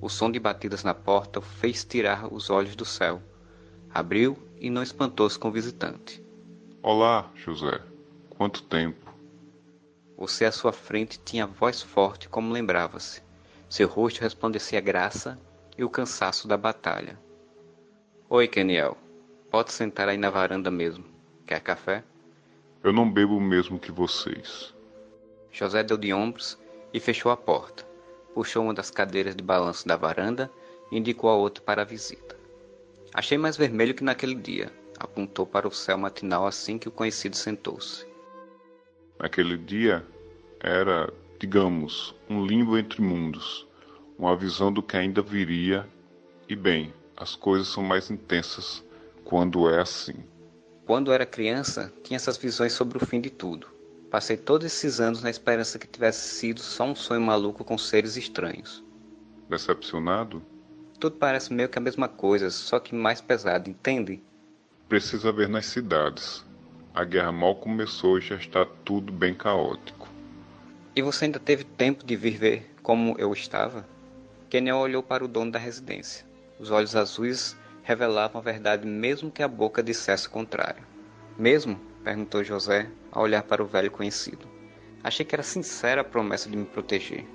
[0.05, 3.19] O som de batidas na porta o fez tirar os olhos do céu.
[3.91, 6.23] Abriu e não espantou-se com o visitante.
[6.83, 7.81] Olá, José.
[8.29, 9.11] Quanto tempo?
[10.15, 13.23] Você à sua frente tinha voz forte como lembrava-se.
[13.67, 15.39] Seu rosto resplandecia a graça
[15.75, 17.19] e o cansaço da batalha.
[18.29, 18.95] Oi, Keniel.
[19.49, 21.03] Pode sentar aí na varanda mesmo.
[21.47, 22.03] Quer café?
[22.83, 24.71] Eu não bebo o mesmo que vocês.
[25.51, 26.59] José deu de ombros
[26.93, 27.94] e fechou a porta.
[28.35, 30.51] Puxou uma das cadeiras de balanço da varanda
[30.91, 32.37] e indicou a outra para a visita.
[33.13, 34.69] Achei mais vermelho que naquele dia.
[34.99, 38.05] Apontou para o céu matinal assim que o conhecido sentou-se.
[39.17, 40.05] Naquele dia
[40.59, 43.65] era, digamos, um limbo entre mundos,
[44.19, 45.87] uma visão do que ainda viria,
[46.49, 48.83] e bem, as coisas são mais intensas
[49.23, 50.15] quando é assim.
[50.85, 53.74] Quando era criança, tinha essas visões sobre o fim de tudo.
[54.15, 58.15] Passei todos esses anos na esperança que tivesse sido só um sonho maluco com seres
[58.15, 58.81] estranhos.
[59.49, 60.41] Decepcionado?
[60.97, 64.23] Tudo parece meio que a mesma coisa, só que mais pesado, entende?
[64.87, 66.45] Precisa ver nas cidades.
[66.93, 70.07] A guerra mal começou e já está tudo bem caótico.
[70.95, 73.85] E você ainda teve tempo de vir ver como eu estava?
[74.49, 76.25] Keniel olhou para o dono da residência.
[76.57, 80.87] Os olhos azuis revelavam a verdade mesmo que a boca dissesse o contrário.
[81.37, 81.77] Mesmo?
[82.05, 84.47] Perguntou José ao olhar para o velho conhecido.
[85.03, 87.25] Achei que era sincera a promessa de me proteger.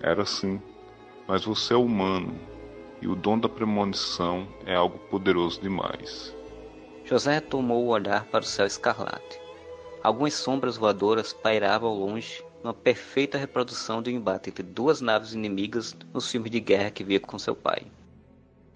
[0.00, 0.60] Era sim,
[1.28, 2.34] mas você é humano
[3.02, 6.34] e o dom da premonição é algo poderoso demais.
[7.04, 9.38] José retomou o olhar para o céu escarlate.
[10.02, 15.94] Algumas sombras voadoras pairavam ao longe, numa perfeita reprodução do embate entre duas naves inimigas
[16.14, 17.86] nos filmes de guerra que via com seu pai.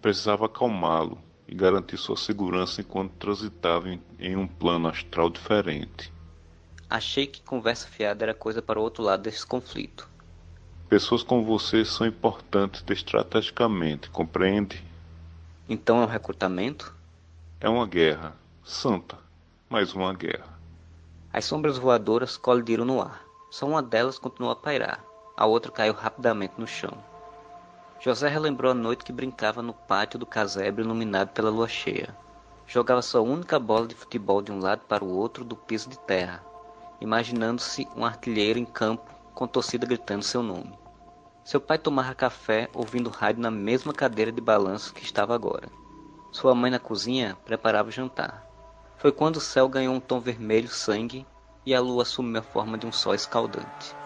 [0.03, 1.18] Precisava acalmá-lo
[1.51, 6.12] e garantir sua segurança enquanto transitava em, em um plano astral diferente.
[6.88, 10.09] Achei que conversa fiada era coisa para o outro lado desse conflito.
[10.88, 14.82] Pessoas como você são importantes estrategicamente, compreende?
[15.68, 16.94] Então é um recrutamento?
[17.61, 18.36] É uma guerra.
[18.62, 19.18] Santa.
[19.68, 20.57] Mais uma guerra.
[21.32, 23.24] As sombras voadoras colidiram no ar.
[23.51, 25.05] Só uma delas continuou a pairar.
[25.36, 27.09] A outra caiu rapidamente no chão.
[28.03, 32.16] José relembrou a noite que brincava no pátio do casebre iluminado pela lua cheia.
[32.66, 35.98] Jogava sua única bola de futebol de um lado para o outro do piso de
[35.98, 36.42] terra,
[36.98, 40.72] imaginando-se um artilheiro em campo com torcida gritando seu nome.
[41.44, 45.68] Seu pai tomava café ouvindo rádio na mesma cadeira de balanço que estava agora.
[46.32, 48.46] Sua mãe na cozinha preparava o jantar.
[48.96, 51.26] Foi quando o céu ganhou um tom vermelho sangue
[51.66, 53.99] e a lua assumiu a forma de um sol escaldante.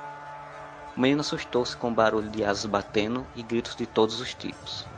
[0.97, 4.89] O menino assustou-se com o barulho de asas batendo e gritos de todos os tipos.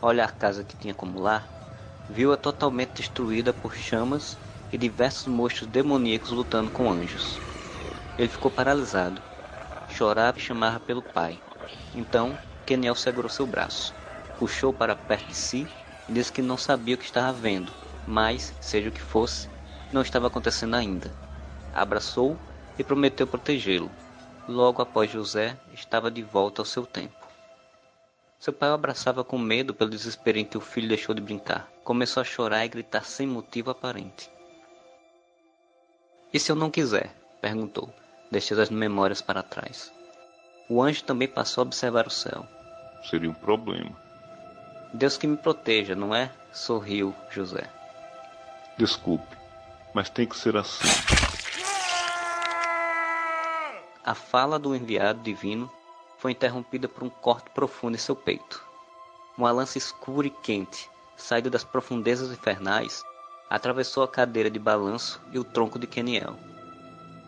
[0.00, 1.52] Ao olhar a casa que tinha como lar,
[2.08, 4.38] viu-a totalmente destruída por chamas
[4.72, 7.42] e diversos monstros demoníacos lutando com anjos.
[8.16, 9.22] Ele ficou paralisado.
[9.86, 11.42] Chorava e chamava pelo pai.
[11.92, 13.94] Então, Keniel segurou seu braço,
[14.36, 15.70] puxou para perto de si
[16.08, 17.74] e disse que não sabia o que estava vendo,
[18.04, 19.50] mas, seja o que fosse,
[19.92, 21.14] não estava acontecendo ainda.
[21.72, 22.42] Abraçou
[22.78, 23.94] e prometeu protegê-lo.
[24.48, 27.28] Logo após José, estava de volta ao seu tempo.
[28.40, 31.68] Seu pai o abraçava com medo pelo desespero em que o filho deixou de brincar.
[31.84, 34.30] Começou a chorar e gritar sem motivo aparente.
[36.32, 37.14] E se eu não quiser?
[37.42, 37.92] perguntou,
[38.30, 39.92] deixando as memórias para trás.
[40.66, 42.46] O anjo também passou a observar o céu.
[43.10, 43.94] Seria um problema.
[44.94, 46.32] Deus que me proteja, não é?
[46.52, 47.68] sorriu José.
[48.78, 49.36] Desculpe,
[49.92, 50.88] mas tem que ser assim.
[54.08, 55.70] A fala do enviado divino
[56.16, 58.64] foi interrompida por um corte profundo em seu peito.
[59.36, 63.04] Uma lança escura e quente, saída das profundezas infernais,
[63.50, 66.38] atravessou a cadeira de balanço e o tronco de Keniel.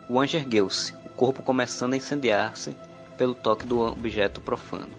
[0.08, 2.74] O anjo ergueu-se, o corpo começando a incendiar-se
[3.18, 4.96] pelo toque do objeto profano.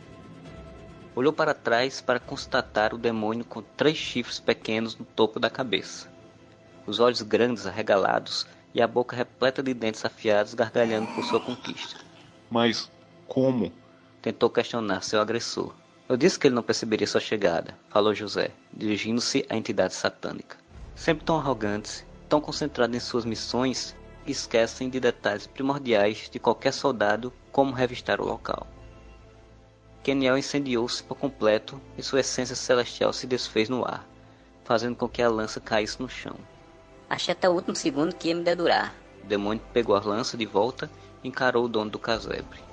[1.15, 6.07] Olhou para trás para constatar o demônio com três chifres pequenos no topo da cabeça,
[6.85, 11.99] os olhos grandes arregalados e a boca repleta de dentes afiados gargalhando por sua conquista.
[12.49, 12.91] Mas
[13.27, 13.71] como?
[14.21, 15.73] Tentou questionar seu agressor.
[16.07, 20.57] Eu disse que ele não perceberia sua chegada, falou José, dirigindo-se à entidade satânica.
[20.95, 23.95] Sempre tão arrogantes, tão concentrados em suas missões,
[24.25, 28.67] que esquecem de detalhes primordiais de qualquer soldado, como revistar o local.
[30.03, 34.05] Keniel incendiou-se por completo e sua essência celestial se desfez no ar,
[34.63, 36.35] fazendo com que a lança caísse no chão.
[37.11, 38.95] Achei até o último segundo que ia me dedurar.
[39.21, 40.89] O demônio pegou a lança de volta
[41.21, 42.63] e encarou o dono do casebre.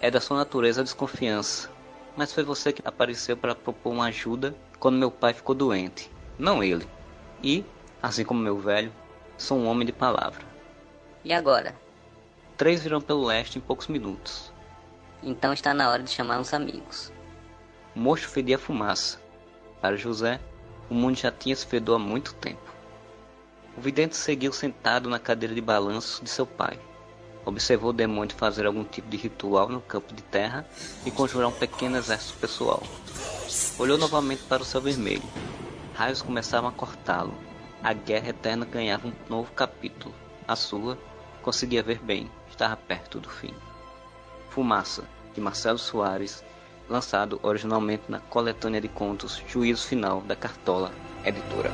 [0.00, 1.68] É da sua natureza a desconfiança,
[2.16, 6.62] mas foi você que apareceu para propor uma ajuda quando meu pai ficou doente, não
[6.62, 6.88] ele.
[7.42, 7.64] E,
[8.00, 8.92] assim como meu velho,
[9.36, 10.46] sou um homem de palavra.
[11.24, 11.74] E agora?
[12.56, 14.52] Três virão pelo leste em poucos minutos.
[15.24, 17.12] Então está na hora de chamar uns amigos.
[17.96, 19.20] O mocho fedia fumaça.
[19.80, 20.38] Para José,
[20.88, 22.77] o mundo já tinha se fedor há muito tempo.
[23.78, 26.80] O vidente seguiu sentado na cadeira de balanço de seu pai.
[27.46, 30.66] Observou o demônio fazer algum tipo de ritual no campo de terra
[31.06, 32.82] e conjurar um pequeno exército pessoal.
[33.78, 35.22] Olhou novamente para o céu vermelho.
[35.94, 37.32] Raios começavam a cortá-lo.
[37.80, 40.12] A guerra eterna ganhava um novo capítulo.
[40.48, 40.98] A sua,
[41.40, 43.54] conseguia ver bem, estava perto do fim.
[44.50, 45.04] Fumaça,
[45.36, 46.42] de Marcelo Soares,
[46.88, 50.90] lançado originalmente na coletânea de contos Juízo Final da Cartola
[51.24, 51.70] Editora.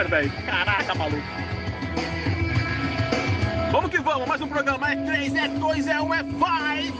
[0.00, 0.32] Ar, velho.
[0.46, 1.22] Caraca, maluco.
[3.70, 4.90] Vamos que vamos, mais um programa.
[4.90, 6.92] É 3, é 2, é 1, é vai!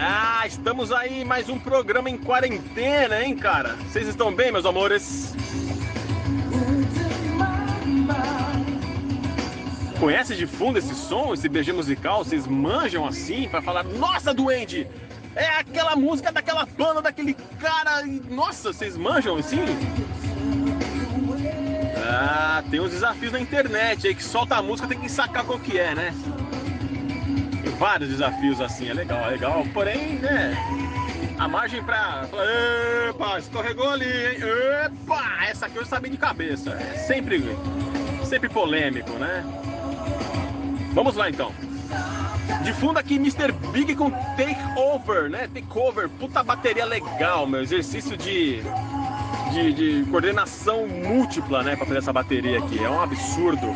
[0.00, 3.76] Ah, estamos aí, mais um programa em quarentena, hein, cara?
[3.88, 5.37] Vocês estão bem, meus amores?
[9.98, 12.24] Conhece de fundo esse som, esse BG musical?
[12.24, 14.86] Vocês manjam assim pra falar, nossa, Duende!
[15.34, 18.04] É aquela música daquela banda, daquele cara.
[18.30, 19.64] Nossa, vocês manjam assim?
[21.96, 25.58] Ah, tem uns desafios na internet aí que solta a música, tem que sacar qual
[25.58, 26.14] que é, né?
[27.62, 29.64] Tem vários desafios assim, é legal, é legal.
[29.74, 30.56] Porém, né?
[31.38, 32.24] A margem pra.
[33.08, 34.38] Epa, escorregou ali, hein?
[34.86, 35.46] Epa!
[35.48, 36.70] Essa aqui eu sabia de cabeça.
[36.70, 37.42] É sempre,
[38.24, 39.44] sempre polêmico, né?
[40.98, 41.52] Vamos lá então.
[42.64, 43.52] De fundo aqui, Mr.
[43.72, 45.48] Big com Take Over, né?
[45.54, 47.62] Take Over, puta bateria legal, meu.
[47.62, 48.60] Exercício de,
[49.52, 51.76] de, de coordenação múltipla, né?
[51.76, 52.82] Pra fazer essa bateria aqui.
[52.82, 53.68] É um absurdo.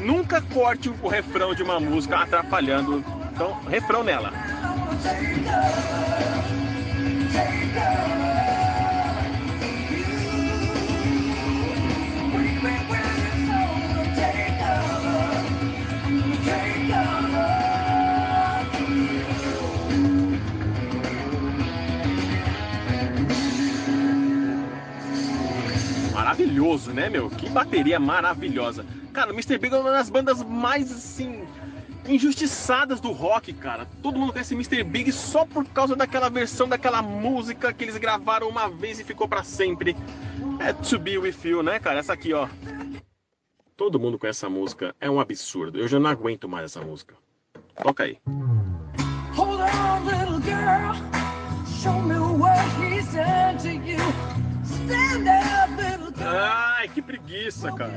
[0.00, 3.04] Nunca corte o refrão de uma música atrapalhando.
[3.32, 4.32] Então, refrão nela.
[26.94, 27.30] Né, meu?
[27.30, 28.84] Que bateria maravilhosa.
[29.12, 29.58] Cara, o Mr.
[29.58, 31.44] Big é uma das bandas mais, assim,
[32.06, 33.86] injustiçadas do rock, cara.
[34.02, 34.82] Todo mundo conhece Mr.
[34.82, 39.28] Big só por causa daquela versão daquela música que eles gravaram uma vez e ficou
[39.28, 39.96] pra sempre.
[40.58, 42.00] É To Be With You, né, cara?
[42.00, 42.48] Essa aqui, ó.
[43.76, 44.94] Todo mundo conhece essa música.
[45.00, 45.78] É um absurdo.
[45.78, 47.14] Eu já não aguento mais essa música.
[47.82, 48.18] Toca aí.
[49.34, 50.94] Hold on, little girl.
[51.82, 54.39] Show me what he's done to you.
[56.22, 57.92] Ai, que preguiça, cara.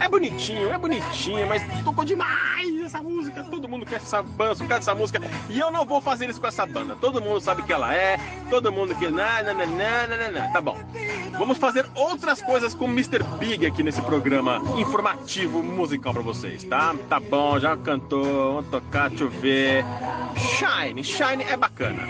[0.00, 3.44] É bonitinho, é bonitinho, mas tocou demais essa música.
[3.44, 5.20] Todo mundo quer essa banda, quer essa música.
[5.48, 6.96] E eu não vou fazer isso com essa banda.
[7.00, 9.06] Todo mundo sabe que ela é, todo mundo que.
[9.06, 10.52] Não, não, não, não, não.
[10.52, 10.78] Tá bom.
[11.38, 13.22] Vamos fazer outras coisas com o Mr.
[13.38, 16.94] Big aqui nesse programa informativo musical pra vocês, tá?
[17.08, 19.84] Tá bom, já cantou, vamos tocar, deixa eu ver.
[20.36, 22.02] Shine, Shine é bacana.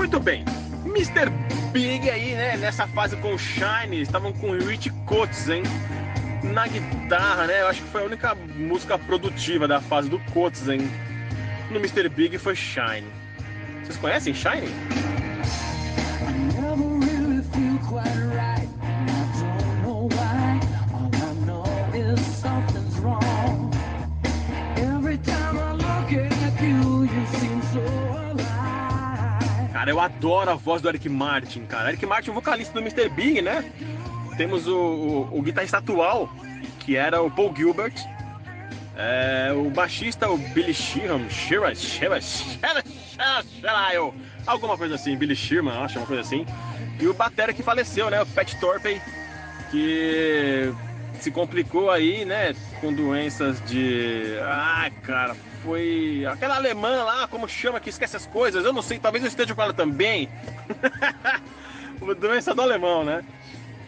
[0.00, 0.46] Muito bem.
[0.86, 1.28] Mr.
[1.72, 2.56] Big aí, né?
[2.56, 5.62] Nessa fase com o Shine, estavam com o Rich Kotzen
[6.42, 7.60] na guitarra, né?
[7.60, 10.90] Eu acho que foi a única música produtiva da fase do Kotzen
[11.70, 12.08] no Mr.
[12.08, 13.06] Big foi Shine.
[13.84, 14.68] Vocês conhecem Shine?
[16.62, 18.29] never really feel quite
[29.80, 31.88] Cara, eu adoro a voz do Eric Martin, cara.
[31.88, 33.08] Eric Martin, vocalista do Mr.
[33.08, 33.64] Big, né?
[34.36, 36.28] Temos o, o, o guitarrista atual,
[36.80, 37.94] que era o Paul Gilbert.
[38.94, 44.12] É, o baixista, o Billy Sheehan, Sheeran, Sheeran, Sheeran, Sheeran,
[44.46, 46.44] alguma coisa assim, Billy Sheeran, acho, uma coisa assim.
[47.00, 48.20] E o batera que faleceu, né?
[48.20, 49.00] O Pat Torpey,
[49.70, 50.74] que
[51.20, 52.54] se complicou aí, né?
[52.82, 54.36] Com doenças de...
[54.42, 56.24] Ah, cara, foi...
[56.26, 58.64] Aquela alemã lá, como chama, que esquece as coisas.
[58.64, 60.28] Eu não sei, talvez eu esteja com ela também.
[62.18, 63.22] Doença do alemão, né?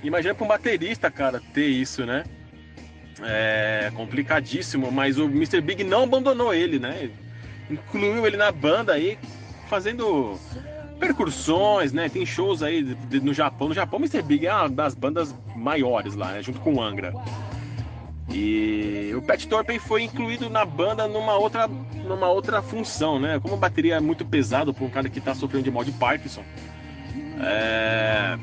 [0.03, 2.25] Imagina pra um baterista, cara, ter isso, né?
[3.23, 5.61] É complicadíssimo, mas o Mr.
[5.61, 7.11] Big não abandonou ele, né?
[7.71, 9.19] Incluiu ele na banda aí,
[9.69, 10.39] fazendo
[10.99, 12.09] percussões, né?
[12.09, 13.69] Tem shows aí no Japão.
[13.69, 14.23] No Japão, o Mr.
[14.23, 16.43] Big é uma das bandas maiores lá, né?
[16.43, 17.13] Junto com o Angra.
[18.33, 23.39] E o Pat Torpey foi incluído na banda numa outra, numa outra função, né?
[23.41, 25.93] Como a bateria é muito pesado para um cara que tá sofrendo de mal de
[25.93, 26.43] Parkinson.
[27.41, 28.39] É...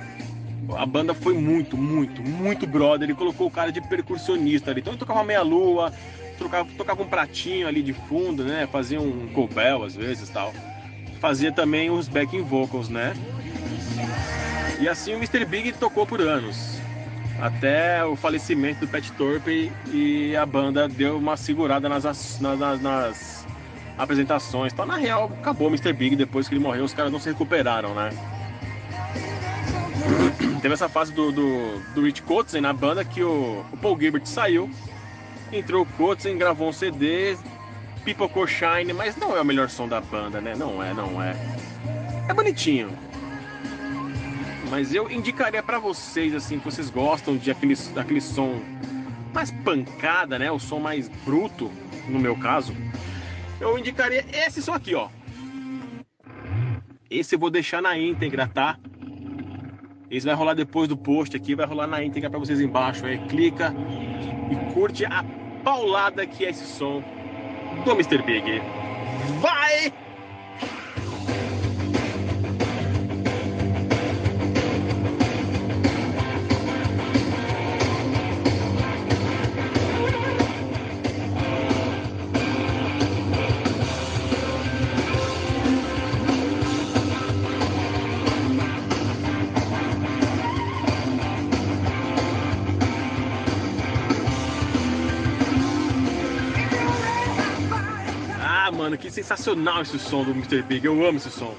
[0.78, 3.10] A banda foi muito, muito, muito brother.
[3.10, 4.82] Ele colocou o cara de percussionista ali.
[4.82, 5.92] Então ele tocava meia lua,
[6.38, 8.68] tocava, tocava um pratinho ali de fundo, né?
[8.72, 10.54] Fazia um cobel às vezes tal.
[11.20, 13.14] Fazia também os backing vocals, né?
[14.80, 15.44] E assim o Mr.
[15.46, 16.79] Big tocou por anos.
[17.42, 22.60] Até o falecimento do Pat Torpey e a banda deu uma segurada nas, as- nas,
[22.60, 23.48] nas- nas
[23.98, 24.74] apresentações.
[24.74, 25.94] Então, na real, acabou o Mr.
[25.94, 28.10] Big depois que ele morreu, os caras não se recuperaram, né?
[30.62, 34.26] Teve essa fase do, do, do Rich Kotzen na banda que o, o Paul Gilbert
[34.26, 34.70] saiu,
[35.52, 37.38] entrou o Kotzen, gravou um CD,
[38.04, 40.56] pipocou Shine, mas não é o melhor som da banda, né?
[40.58, 41.36] Não é, não é.
[42.28, 42.92] É bonitinho.
[44.70, 48.62] Mas eu indicaria pra vocês, assim, que vocês gostam de aquele, daquele som
[49.34, 50.52] mais pancada, né?
[50.52, 51.72] O som mais bruto,
[52.08, 52.76] no meu caso.
[53.60, 55.10] Eu indicaria esse som aqui, ó.
[57.10, 58.78] Esse eu vou deixar na íntegra, tá?
[60.10, 63.06] Esse vai rolar depois do post aqui, vai rolar na íntegra pra vocês embaixo.
[63.06, 63.74] Aí clica
[64.52, 65.24] e curte a
[65.64, 67.04] paulada que é esse som
[67.84, 68.22] do Mr.
[68.22, 68.62] Big.
[69.40, 69.92] Vai!
[98.90, 100.64] Mano, que sensacional esse som do Mr.
[100.64, 100.86] Big.
[100.86, 101.54] Eu amo esse som.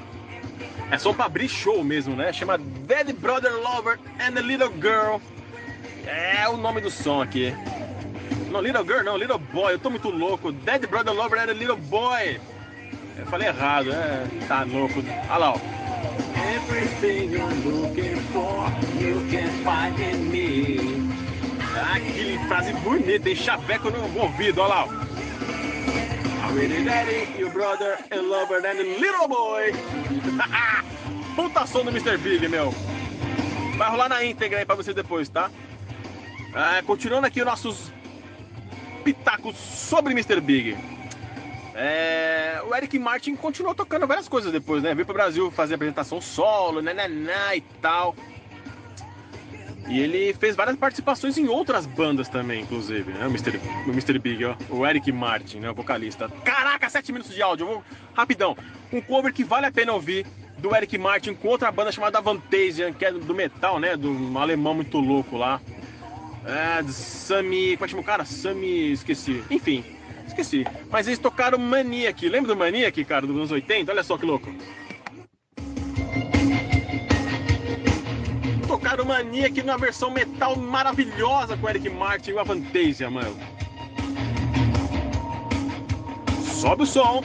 [0.91, 2.33] É som pra abrir show mesmo, né?
[2.33, 5.21] Chama Dead Brother Lover and a Little Girl.
[6.05, 7.55] É o nome do som aqui.
[8.51, 9.75] Não, Little Girl não, Little Boy.
[9.75, 10.51] Eu tô muito louco.
[10.51, 12.41] Dead Brother Lover and a Little Boy.
[13.17, 14.27] Eu falei errado, é.
[14.49, 15.01] Tá louco.
[15.29, 15.61] Olha lá, ó.
[16.57, 18.67] Everything you're looking for,
[18.99, 21.11] you can find in me.
[21.77, 23.37] Ah, que frase bonita, hein?
[23.37, 25.10] Chaveco no ouvido, olha lá, ó.
[26.55, 29.73] Really daddy, your brother, and lover, and little boy.
[31.37, 32.19] Puta som do Mr.
[32.19, 32.75] Big, meu.
[33.77, 35.51] Vai rolar na íntegra aí pra você depois, tá?
[36.53, 37.93] Ah, continuando aqui os nossos
[39.05, 40.41] pitacos sobre Mr.
[40.41, 40.77] Big.
[41.75, 44.93] É, o Eric Martin continuou tocando várias coisas depois, né?
[44.95, 48.15] Veio pro Brasil fazer apresentação solo, nananá e tal.
[49.91, 53.27] E ele fez várias participações em outras bandas também, inclusive, né?
[53.27, 53.61] O Mr.
[53.87, 54.19] O Mr.
[54.21, 54.55] Big, ó.
[54.71, 55.69] O Eric Martin, né?
[55.69, 56.29] O vocalista.
[56.45, 57.65] Caraca, sete minutos de áudio.
[57.65, 57.85] Eu vou
[58.15, 58.57] rapidão.
[58.93, 60.25] Um cover que vale a pena ouvir
[60.59, 63.97] do Eric Martin com outra banda chamada Avantasia, que é do metal, né?
[63.97, 65.61] Do um alemão muito louco lá.
[66.45, 67.77] É, Sami.
[67.77, 68.25] Como é que chama o cara?
[68.25, 68.93] Sami.
[68.93, 69.43] Esqueci.
[69.51, 69.85] Enfim,
[70.25, 70.65] esqueci.
[70.89, 72.29] Mas eles tocaram Maniac.
[72.29, 73.91] Lembra do Maniac, cara, dos anos 80?
[73.91, 74.55] Olha só que louco.
[78.71, 83.37] Tocaram Maniac numa versão metal maravilhosa com Eric Martin e o Avantasia, mano.
[86.41, 87.21] Sobe o som.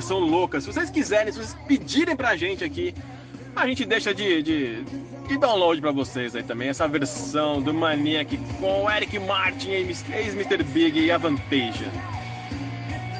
[0.00, 0.60] Versão louca.
[0.60, 2.94] Se vocês quiserem, se vocês pedirem pra gente aqui,
[3.54, 4.82] a gente deixa de, de,
[5.28, 6.70] de download pra vocês aí também.
[6.70, 10.62] Essa versão do Maniac com Eric Martin, ex-Mr.
[10.64, 11.92] Big e Avantasia.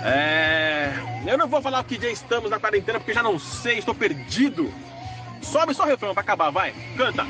[0.03, 0.91] É.
[1.27, 4.73] Eu não vou falar que dia estamos na quarentena porque já não sei, estou perdido.
[5.43, 6.73] Sobe só o refrão pra acabar, vai.
[6.97, 7.27] Canta.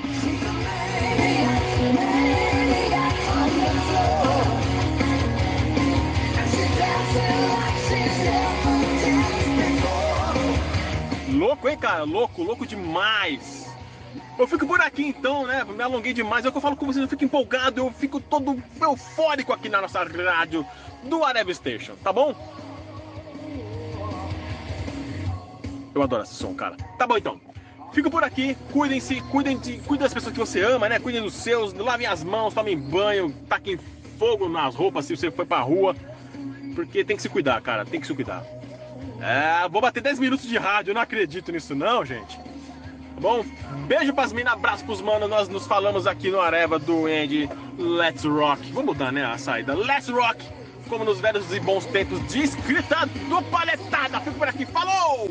[11.41, 12.05] Louco, hein, cara?
[12.05, 13.67] Louco, louco demais.
[14.39, 15.65] Eu fico por aqui então, né?
[15.65, 16.45] Me alonguei demais.
[16.45, 19.71] É o que eu falo com vocês, eu fico empolgado, eu fico todo eufórico aqui
[19.71, 20.67] na nossa rádio
[21.03, 22.35] do Areva Station, tá bom?
[25.95, 26.77] Eu adoro esse som, cara.
[26.99, 27.41] Tá bom então.
[27.95, 30.99] Fico por aqui, cuidem-se, cuidem, de, cuidem das pessoas que você ama, né?
[30.99, 33.79] Cuidem dos seus, lavem as mãos, tomem banho, taquem
[34.19, 35.97] fogo nas roupas se você for pra rua.
[36.75, 38.45] Porque tem que se cuidar, cara, tem que se cuidar.
[39.21, 42.37] É, vou bater 10 minutos de rádio, não acredito nisso não, gente.
[42.37, 43.45] Tá bom?
[43.87, 47.49] Beijo pras minas, abraço pros manos, nós nos falamos aqui no Areva do Andy
[47.79, 48.73] Let's Rock.
[48.73, 49.75] Vamos mudar, né, a saída.
[49.75, 50.45] Let's Rock!
[50.89, 54.21] Como nos velhos e bons tempos de escrita do Paletada.
[54.21, 55.29] Fico por aqui, falou!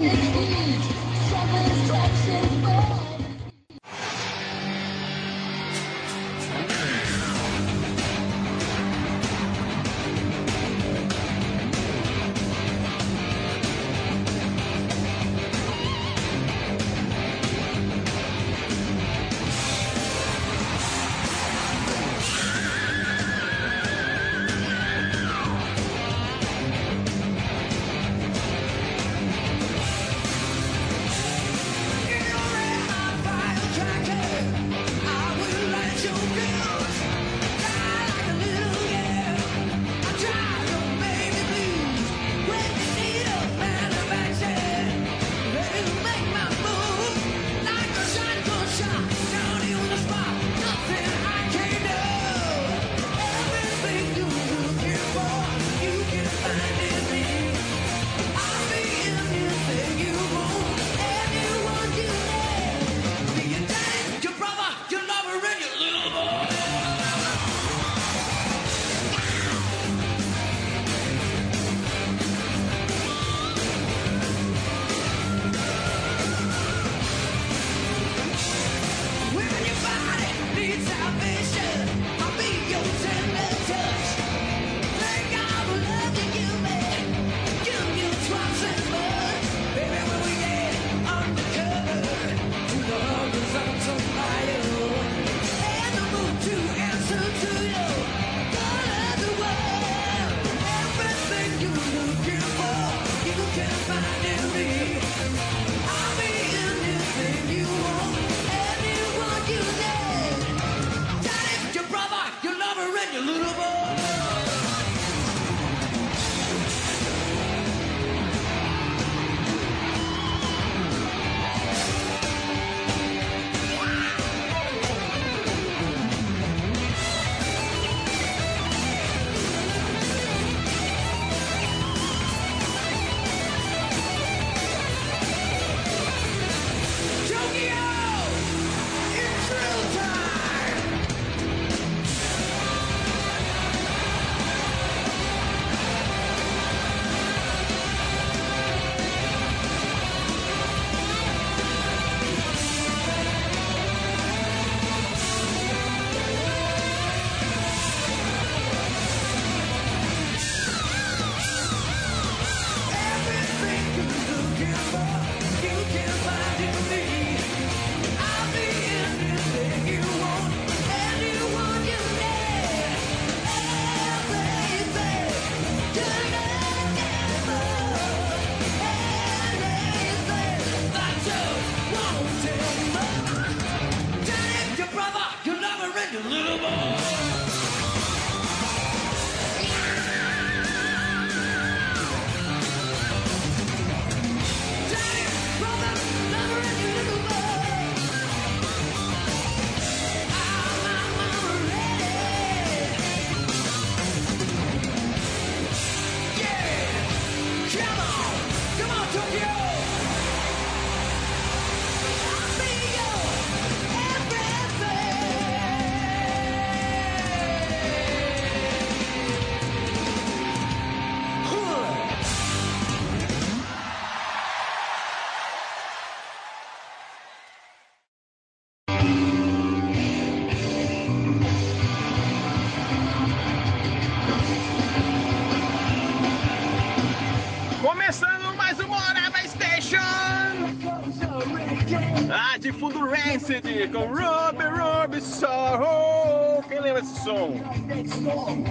[243.88, 246.62] Com Ruby Ruby Sorrow.
[246.68, 247.54] Quem lembra desse som?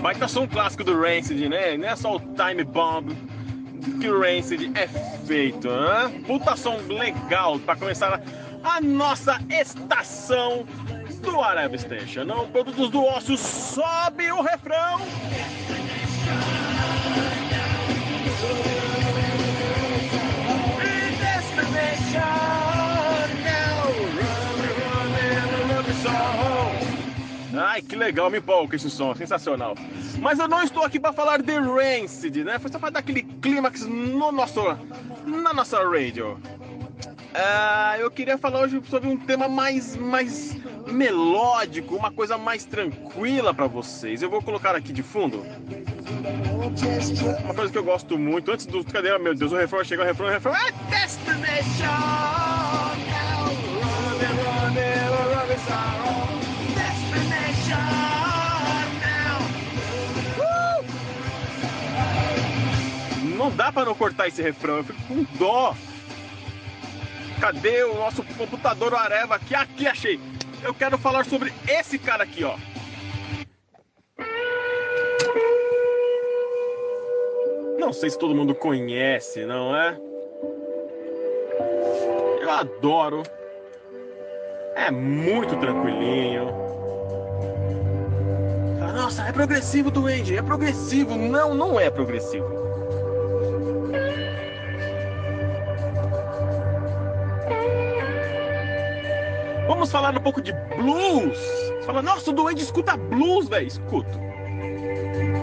[0.02, 1.78] Baita som clássico do Rancid, né?
[1.78, 3.16] Não é só o Time Bomb
[4.00, 4.86] que o Rancid é
[5.26, 6.22] feito, né?
[6.26, 8.20] Puta som legal pra começar
[8.62, 10.66] a nossa estação
[11.22, 12.24] do Arab Station.
[12.24, 15.00] Não, produtos do ócio, sobe o refrão.
[27.58, 29.74] Ai, que legal, me empolga esse som, sensacional.
[30.20, 32.58] Mas eu não estou aqui para falar de Rancid, né?
[32.58, 34.62] Foi só para dar aquele clímax no nosso,
[35.26, 36.38] na nossa radio.
[37.34, 40.56] Ah, eu queria falar hoje sobre um tema mais, mais
[40.86, 44.22] melódico, uma coisa mais tranquila para vocês.
[44.22, 45.44] Eu vou colocar aqui de fundo
[47.44, 48.50] uma coisa que eu gosto muito.
[48.50, 48.84] Antes do.
[48.84, 49.16] Cadê?
[49.18, 50.54] Meu Deus, o refrão chega, o refrão, o refrão.
[50.54, 51.84] É Destination!
[53.08, 53.44] now,
[53.80, 54.36] running,
[54.74, 56.27] running,
[63.48, 65.74] Não dá pra não cortar esse refrão, eu fico com dó.
[67.40, 69.54] Cadê o nosso computador Areva aqui?
[69.54, 70.20] Aqui achei.
[70.62, 72.58] Eu quero falar sobre esse cara aqui, ó.
[77.78, 79.98] Não sei se todo mundo conhece, não é?
[82.42, 83.22] Eu adoro.
[84.76, 86.52] É muito tranquilinho.
[88.94, 90.36] Nossa, é progressivo, Duende.
[90.36, 91.16] É progressivo.
[91.16, 92.67] Não, não é progressivo.
[99.68, 101.38] Vamos falar um pouco de blues.
[101.38, 103.68] Você fala, nossa, o Duende escuta blues, velho.
[103.68, 104.18] Escuto.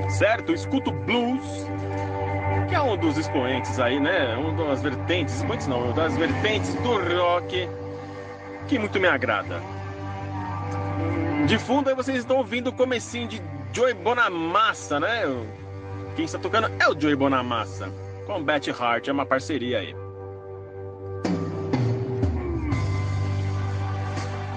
[0.10, 0.50] Certo?
[0.50, 1.44] Eu escuto blues
[2.68, 4.36] que é um dos expoentes aí, né?
[4.36, 7.70] Um das vertentes, expoentes não, uma das vertentes do rock
[8.68, 9.62] que muito me agrada.
[11.46, 13.42] De fundo aí vocês estão ouvindo o comecinho de
[13.72, 15.24] Joey Bonamassa, né?
[16.16, 17.92] Quem está tocando é o Joey Bonamassa,
[18.26, 20.05] com Betty Hart, é uma parceria aí.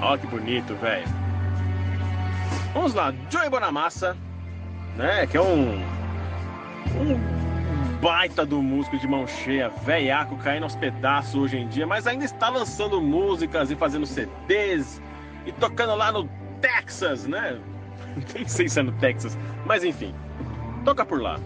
[0.00, 1.06] Ó que bonito, velho.
[2.72, 4.16] Vamos lá, Joey Bonamassa,
[4.96, 5.26] né?
[5.26, 5.78] Que é um
[6.96, 12.06] um baita do músico de mão cheia, velhaco, caindo aos pedaços hoje em dia, mas
[12.06, 15.02] ainda está lançando músicas e fazendo CDs
[15.44, 16.28] e tocando lá no
[16.60, 17.58] Texas, né?
[18.34, 20.14] Nem sei se é no Texas, mas enfim,
[20.84, 21.38] toca por lá.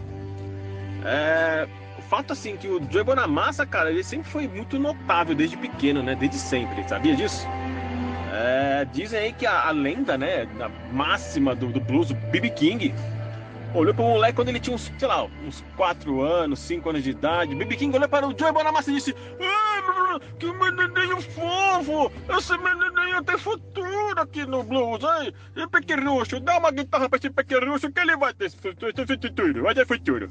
[1.04, 1.66] É,
[1.98, 6.02] o fato assim que o Joey Bonamassa, cara, ele sempre foi muito notável desde pequeno,
[6.02, 6.14] né?
[6.14, 7.46] Desde sempre, sabia disso?
[8.34, 12.48] É, dizem aí que a, a lenda, né, da máxima do, do blues, o B.B.
[12.48, 12.94] King,
[13.74, 17.04] olhou para o moleque quando ele tinha uns, sei lá, uns 4 anos, 5 anos
[17.04, 17.54] de idade.
[17.54, 17.76] B.B.
[17.76, 19.14] King olhou para o Joey Bonamassa e disse:
[20.38, 22.10] Que menininho fofo!
[22.38, 25.34] Esse menininho tem futuro aqui no blues, hein?
[25.54, 29.86] E pequerucho, dá uma guitarra para esse pequerucho que ele vai ter futuro, vai ter
[29.86, 30.30] futuro.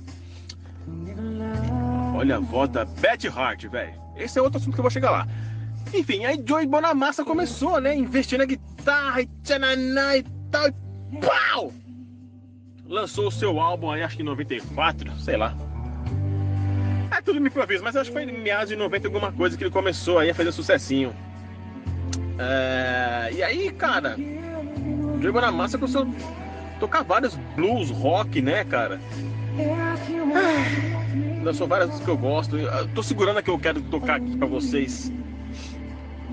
[2.16, 3.94] Olha a voz da Betty Hart, velho.
[4.16, 5.28] Esse é outro assunto que eu vou chegar lá.
[5.94, 7.96] Enfim, aí Joey Bonamassa começou, né?
[7.96, 10.68] Investindo na guitarra e tchananá e tal.
[10.68, 10.74] E
[11.20, 11.74] pau!
[12.92, 15.56] lançou o seu álbum aí, acho que em 94, sei lá.
[17.10, 19.64] É tudo me improviso, mas acho que foi em meados de 90 alguma coisa que
[19.64, 21.16] ele começou aí a fazer sucessinho.
[22.38, 23.30] É...
[23.34, 24.16] E aí, cara,
[25.20, 29.00] Diego Bonamassa começou a tocar vários blues, rock, né, cara?
[29.58, 31.44] É...
[31.44, 32.58] Lançou várias que eu gosto.
[32.58, 35.12] Eu tô segurando a que eu quero tocar aqui pra vocês.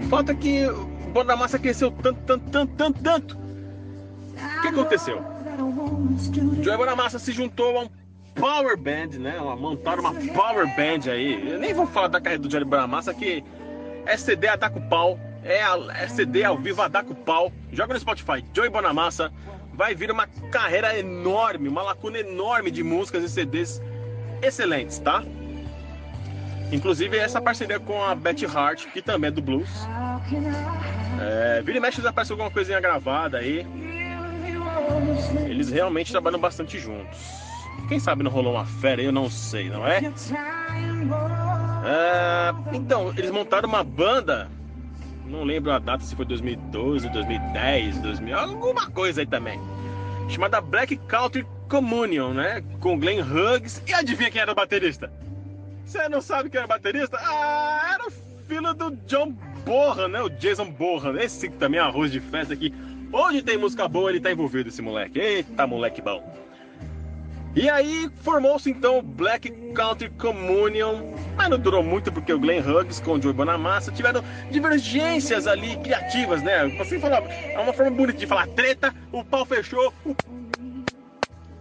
[0.08, 3.36] Falta que o Bonamassa cresceu tanto, tanto, tanto, tanto, tanto.
[3.36, 5.22] O que aconteceu?
[6.62, 7.88] Joey Bonamassa se juntou a um
[8.34, 9.38] power band, né?
[9.58, 11.50] Montaram uma power band aí.
[11.50, 13.44] Eu nem vou falar da carreira do Joey Bonamassa, que
[14.06, 15.18] é CD a dar com pau.
[15.44, 17.52] É, a, é CD ao vivo a dar com pau.
[17.72, 19.32] Joga no Spotify, Joey Bonamassa.
[19.72, 23.80] Vai vir uma carreira enorme, uma lacuna enorme de músicas e CDs
[24.42, 25.22] excelentes, tá?
[26.70, 29.70] Inclusive essa parceria com a Betty Hart, que também é do blues.
[31.20, 33.66] É, vira e mexe aparece alguma coisinha gravada aí.
[35.47, 37.19] Eles realmente trabalham bastante juntos.
[37.89, 39.99] Quem sabe não rolou uma fera, eu não sei, não é?
[41.85, 44.51] é então, eles montaram uma banda,
[45.24, 49.59] não lembro a data, se foi 2012, 2010, 2000, alguma coisa aí também,
[50.28, 52.62] chamada Black Country Communion, né?
[52.81, 53.82] Com Glenn Hughes.
[53.86, 55.11] E adivinha quem era o baterista?
[55.89, 57.16] Você não sabe quem era o baterista?
[57.19, 58.10] Ah, era o
[58.47, 59.32] filho do John
[59.65, 60.20] Bohan, né?
[60.20, 61.19] O Jason Bohan.
[61.19, 62.74] Esse também é arroz de festa aqui.
[63.10, 65.19] Onde tem música boa, ele tá envolvido, esse moleque.
[65.19, 66.23] Eita, moleque bom.
[67.56, 72.60] E aí formou-se então o Black Country Communion, mas não durou muito porque o Glenn
[72.60, 76.65] Hughes com o Joey Bonamassa tiveram divergências ali criativas, né?
[76.78, 80.15] Assim falar, é uma forma bonita de falar treta, o pau fechou, o...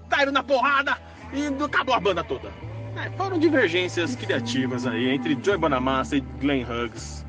[0.09, 0.97] caíram na porrada
[1.31, 2.51] e acabou a banda toda.
[2.97, 7.23] É, foram divergências criativas aí entre Joey Bonamassa e Glenn Hughes,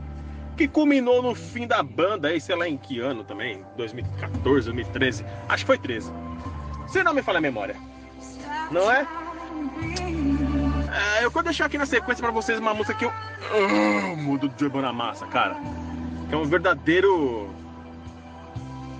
[0.56, 5.24] que culminou no fim da banda aí, sei lá em que ano também, 2014, 2013,
[5.48, 6.10] acho que foi 13.
[6.86, 7.76] Se não me falha a memória.
[8.70, 9.06] Não é?
[11.18, 13.12] É, eu vou deixar aqui na sequência pra vocês uma música que eu
[13.52, 15.54] amo do Joey Bonamassa, cara.
[16.28, 17.50] Que é um verdadeiro.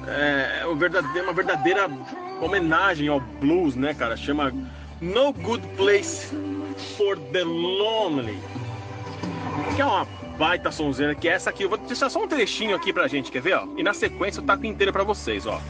[0.07, 1.89] É, é um verdadeiro, uma verdadeira
[2.43, 4.16] homenagem ao blues, né, cara?
[4.19, 4.53] Chama
[5.01, 8.39] No Good Place for the Lonely.
[9.75, 10.05] Que é uma
[10.39, 11.65] baita sonzeira, que é essa aqui.
[11.65, 13.67] Eu vou deixar só um trechinho aqui pra gente, quer ver, ó?
[13.77, 15.61] E na sequência eu taco inteiro pra vocês, ó.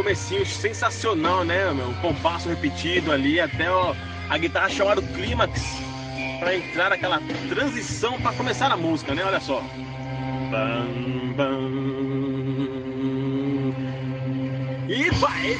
[0.00, 1.70] Comecinho sensacional, né?
[1.74, 1.90] meu?
[1.90, 3.94] O compasso repetido ali, até ó,
[4.30, 5.60] a guitarra chamar o clímax
[6.38, 7.20] para entrar aquela
[7.50, 9.22] transição para começar a música, né?
[9.22, 9.62] Olha só.
[10.50, 11.70] Bam, bam.
[14.88, 15.58] E vai!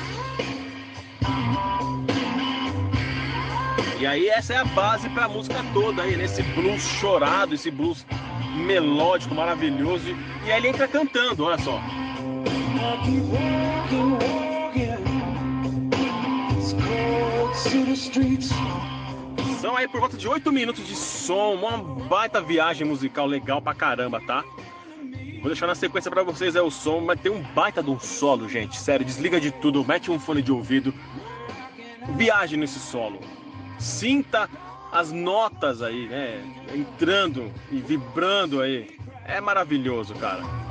[4.00, 7.70] E aí essa é a base para a música toda aí, nesse blues chorado, esse
[7.70, 8.06] blues
[8.56, 10.16] melódico, maravilhoso.
[10.46, 11.78] E aí ele entra cantando, olha só.
[19.60, 23.74] São aí por volta de 8 minutos de som, uma baita viagem musical legal pra
[23.74, 24.42] caramba, tá?
[25.40, 27.98] Vou deixar na sequência pra vocês é o som, mas tem um baita de um
[27.98, 28.76] solo, gente.
[28.76, 30.92] Sério, desliga de tudo, mete um fone de ouvido.
[32.16, 33.20] Viaje nesse solo.
[33.78, 34.48] Sinta
[34.92, 36.42] as notas aí, né?
[36.74, 38.98] Entrando e vibrando aí.
[39.24, 40.69] É maravilhoso, cara.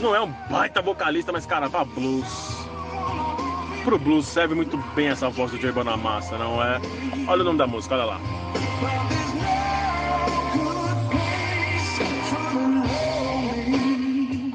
[0.00, 2.62] Não é um baita vocalista, mas cara, pra blues.
[3.84, 6.80] Pro blues serve muito bem essa voz do Jay Bonamassa, não é?
[7.26, 8.20] Olha o nome da música, olha lá.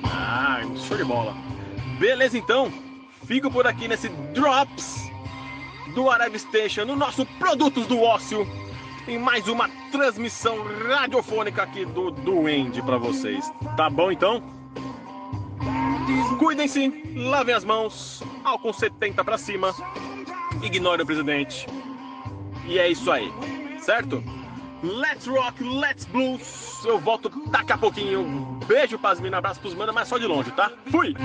[0.06, 1.36] Ah, show de bola.
[2.00, 2.72] Beleza, então.
[3.26, 5.12] Fico por aqui nesse Drops
[5.94, 8.48] do Arab Station, no nosso Produtos do Ócio,
[9.08, 10.58] em mais uma transmissão
[10.88, 13.52] radiofônica aqui do Duende pra vocês.
[13.76, 14.57] Tá bom, então?
[16.40, 19.74] Cuidem-se, lavem as mãos, álcool 70 pra cima,
[20.62, 21.68] ignore o presidente.
[22.66, 23.32] E é isso aí,
[23.80, 24.24] certo?
[24.84, 26.84] Let's rock, let's blues.
[26.86, 28.60] Eu volto daqui a pouquinho.
[28.68, 30.72] Beijo pras minas, abraço pros manos, mas só de longe, tá?
[30.92, 31.16] Fui!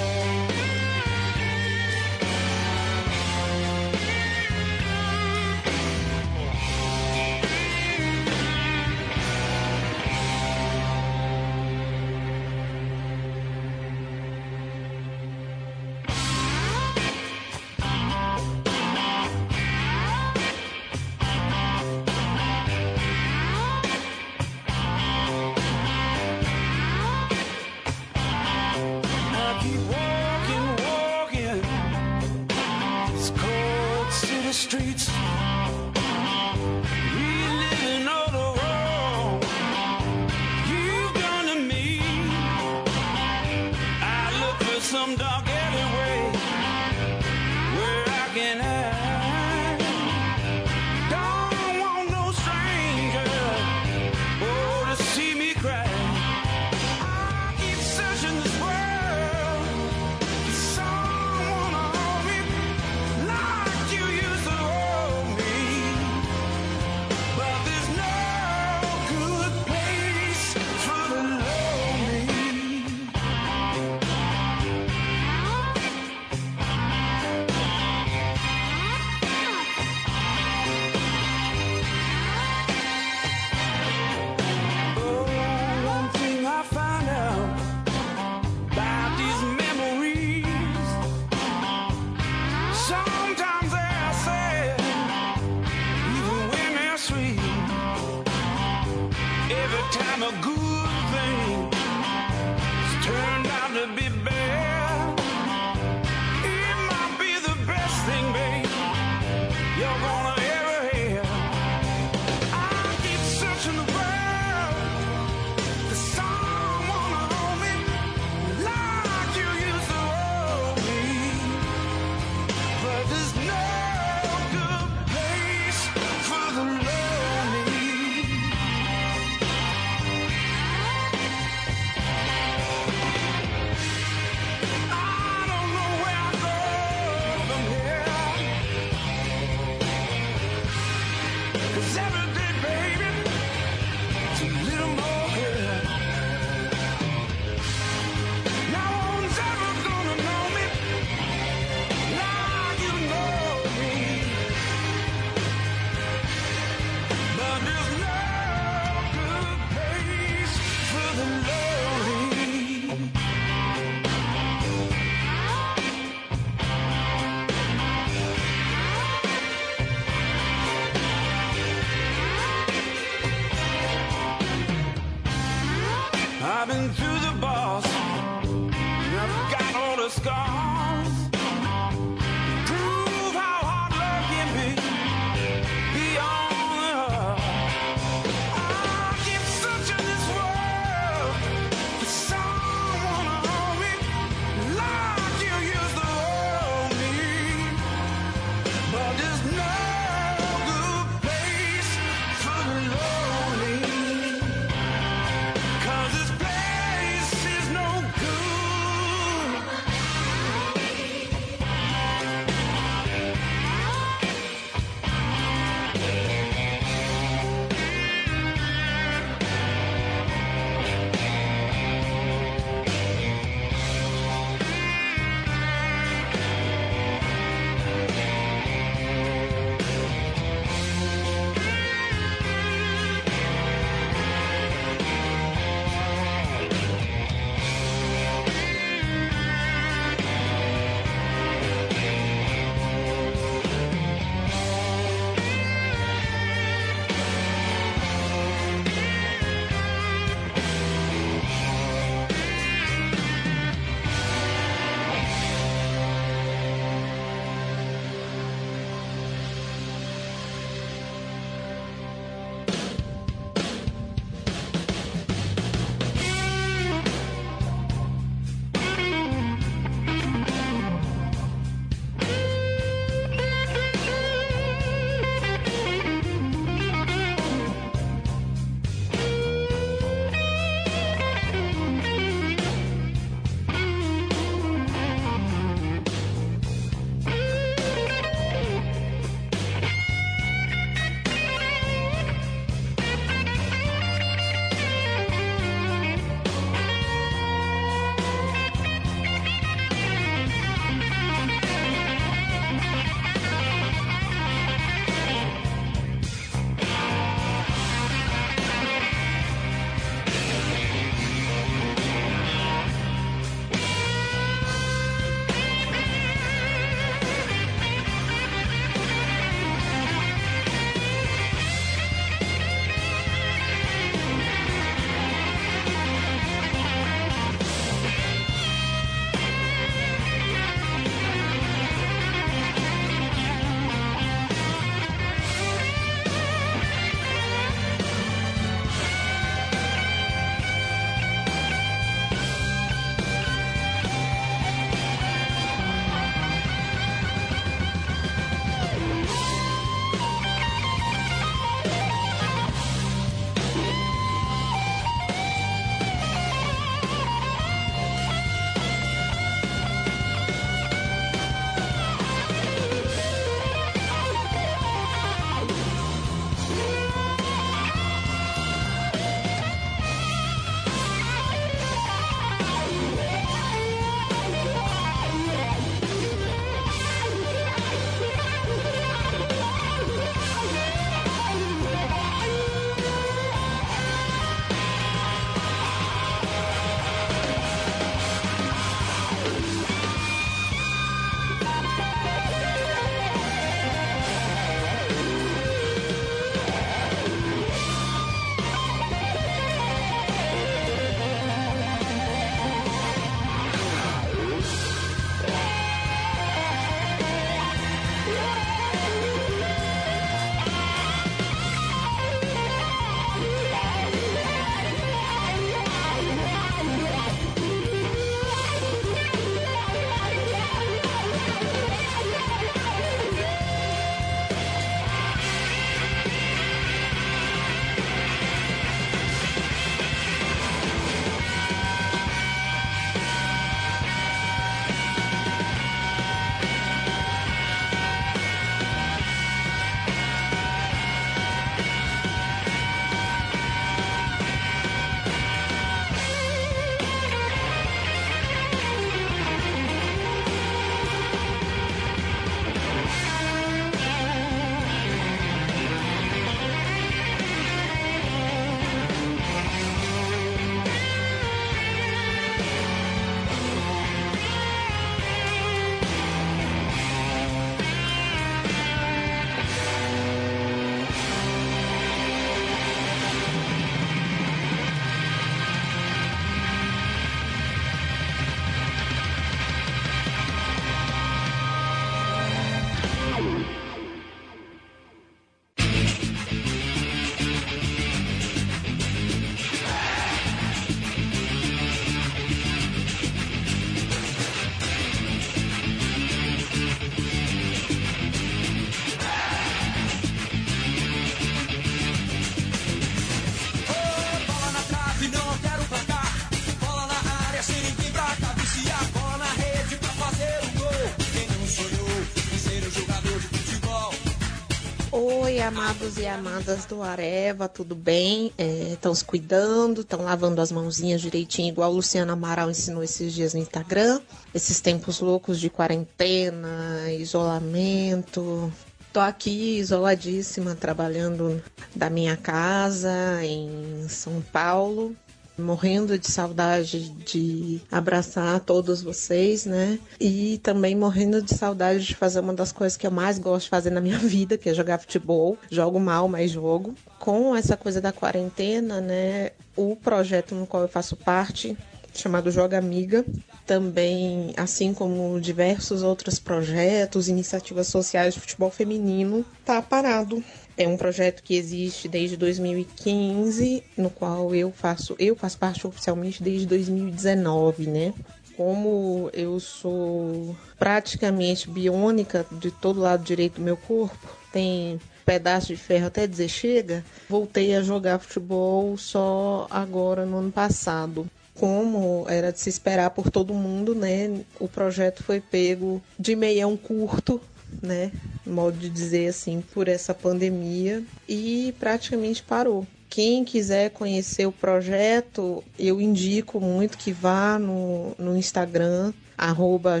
[515.66, 518.52] Amados e amadas do Areva, tudo bem?
[518.92, 523.52] Estão se cuidando, estão lavando as mãozinhas direitinho, igual o Luciano Amaral ensinou esses dias
[523.52, 524.20] no Instagram.
[524.54, 528.72] Esses tempos loucos de quarentena, isolamento.
[529.12, 531.60] Tô aqui isoladíssima, trabalhando
[531.96, 535.16] da minha casa em São Paulo
[535.58, 539.98] morrendo de saudade de abraçar todos vocês, né?
[540.20, 543.70] E também morrendo de saudade de fazer uma das coisas que eu mais gosto de
[543.70, 545.56] fazer na minha vida, que é jogar futebol.
[545.70, 546.94] Jogo mal, mas jogo.
[547.18, 549.50] Com essa coisa da quarentena, né?
[549.76, 551.76] O projeto no qual eu faço parte
[552.16, 553.24] chamado Joga Amiga.
[553.66, 560.42] Também, assim como diversos outros projetos, iniciativas sociais de futebol feminino, tá parado.
[560.76, 566.42] É um projeto que existe desde 2015, no qual eu faço, eu faço parte oficialmente
[566.42, 568.14] desde 2019, né?
[568.56, 575.76] Como eu sou praticamente biônica de todo lado direito do meu corpo, tem pedaço de
[575.76, 581.28] ferro até dizer chega, voltei a jogar futebol só agora no ano passado
[581.58, 584.42] como era de se esperar por todo mundo, né?
[584.60, 587.40] O projeto foi pego de meião curto,
[587.82, 588.12] né?
[588.46, 592.86] Modo de dizer assim, por essa pandemia e praticamente parou.
[593.08, 600.00] Quem quiser conhecer o projeto, eu indico muito que vá no, no Instagram, arroba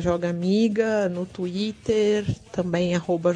[1.10, 3.34] no Twitter, também arroba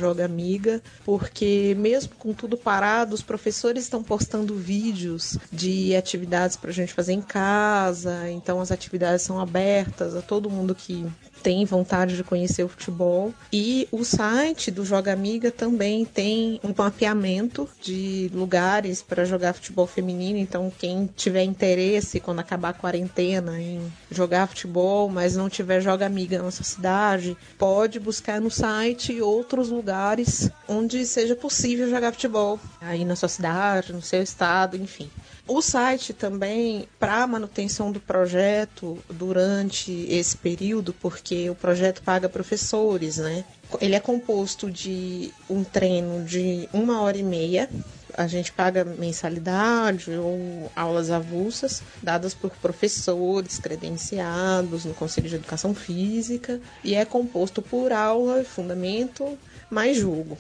[1.05, 6.93] porque mesmo com tudo parado, os professores estão postando vídeos de atividades para a gente
[6.93, 11.07] fazer em casa, então as atividades são abertas a todo mundo que
[11.43, 13.33] tem vontade de conhecer o futebol.
[13.53, 19.87] E o site do Joga Amiga também tem um mapeamento de lugares para jogar futebol
[19.87, 20.39] feminino.
[20.39, 23.81] Então, quem tiver interesse quando acabar a quarentena em
[24.11, 29.71] jogar futebol, mas não tiver Joga Amiga na nossa cidade, pode buscar no site outros
[29.71, 32.61] lugares onde seja possível jogar futebol.
[32.81, 35.11] Aí na sua cidade, no seu estado, enfim.
[35.53, 43.17] O site também, para manutenção do projeto durante esse período, porque o projeto paga professores,
[43.17, 43.45] né?
[43.81, 47.69] Ele é composto de um treino de uma hora e meia.
[48.17, 55.75] A gente paga mensalidade ou aulas avulsas, dadas por professores credenciados no Conselho de Educação
[55.75, 59.37] Física, e é composto por aula, fundamento,
[59.69, 60.39] mais jogo.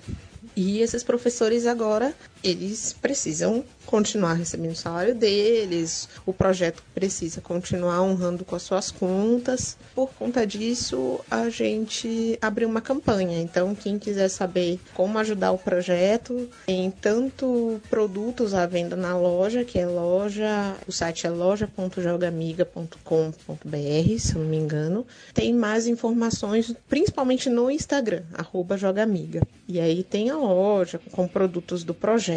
[0.55, 8.01] E esses professores agora, eles precisam continuar recebendo o salário deles, o projeto precisa continuar
[8.03, 9.77] honrando com as suas contas.
[9.95, 13.41] Por conta disso, a gente abriu uma campanha.
[13.41, 19.65] Então, quem quiser saber como ajudar o projeto, tem tanto produtos à venda na loja,
[19.65, 25.05] que é loja, o site é loja.jogamiga.com.br, se eu não me engano.
[25.35, 29.43] Tem mais informações, principalmente no Instagram, arroba Jogamiga.
[29.67, 32.30] E aí tem a loja com produtos do projeto.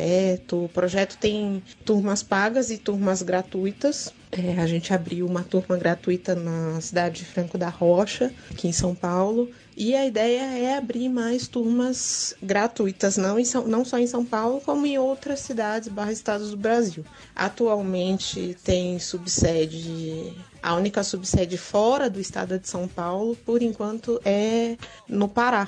[0.51, 4.13] O projeto tem turmas pagas e turmas gratuitas.
[4.31, 8.71] É, a gente abriu uma turma gratuita na cidade de Franco da Rocha, aqui em
[8.71, 9.49] São Paulo.
[9.75, 14.23] E a ideia é abrir mais turmas gratuitas, não, em São, não só em São
[14.23, 17.03] Paulo, como em outras cidades barra estados do Brasil.
[17.35, 24.77] Atualmente tem subsede, a única subsede fora do estado de São Paulo, por enquanto, é
[25.07, 25.67] no Pará.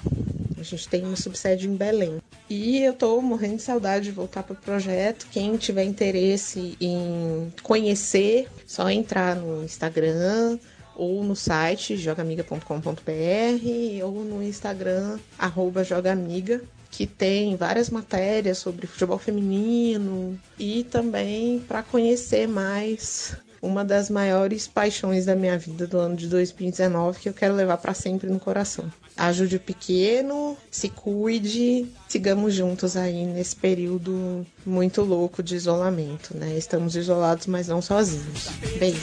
[0.57, 2.19] A gente tem uma subsede em Belém.
[2.49, 5.27] E eu tô morrendo de saudade de voltar para o projeto.
[5.31, 10.59] Quem tiver interesse em conhecer, só entrar no Instagram
[10.95, 19.17] ou no site jogamiga.com.br ou no Instagram arroba jogamiga que tem várias matérias sobre futebol
[19.17, 26.15] feminino e também para conhecer mais uma das maiores paixões da minha vida do ano
[26.15, 28.89] de 2019 que eu quero levar para sempre no coração.
[29.17, 36.57] Ajude o pequeno, se cuide, sigamos juntos aí nesse período muito louco de isolamento, né?
[36.57, 38.49] Estamos isolados, mas não sozinhos.
[38.77, 38.99] Beijo.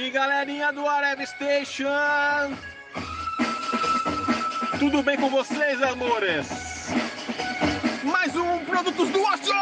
[0.00, 1.88] aí, galerinha do Arev Station!
[4.78, 6.48] Tudo bem com vocês, amores?
[8.02, 9.52] Mais um Produtos do Aço!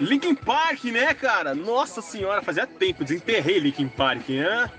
[0.00, 1.54] Linkin Park, né, cara?
[1.54, 4.70] Nossa senhora, fazia tempo, desenterrei Linkin Park, né?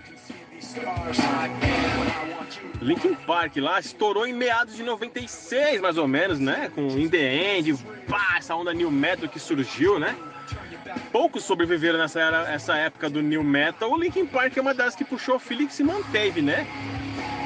[2.81, 6.69] Linkin Park lá estourou em meados de 96, mais ou menos, né?
[6.73, 7.75] Com In The End,
[8.07, 10.15] pá, essa onda New Metal que surgiu, né?
[11.11, 13.89] Poucos sobreviveram nessa era, essa época do New Metal.
[13.89, 16.67] O Linkin Park é uma das que puxou o filo e se manteve, né?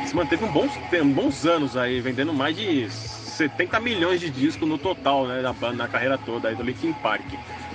[0.05, 0.71] Se manteve um bons,
[1.13, 5.41] bons anos aí, vendendo mais de 70 milhões de discos no total, né?
[5.41, 7.25] Da banda, na carreira toda aí do Linkin Park.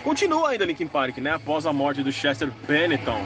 [0.02, 1.32] Continua ainda Linkin Park, né?
[1.32, 3.20] Após a morte do Chester Bennington.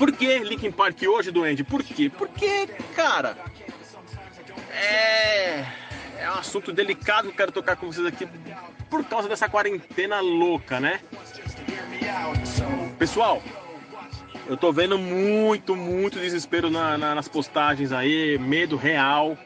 [0.00, 1.62] Por que Linkin Park hoje, Duende?
[1.62, 2.08] Por quê?
[2.08, 2.66] Porque,
[2.96, 3.36] cara,
[4.72, 5.58] é...
[6.18, 8.26] é um assunto delicado que eu quero tocar com vocês aqui
[8.88, 11.00] por causa dessa quarentena louca, né?
[12.98, 13.42] Pessoal,
[14.46, 19.36] eu tô vendo muito, muito desespero na- na- nas postagens aí, medo real,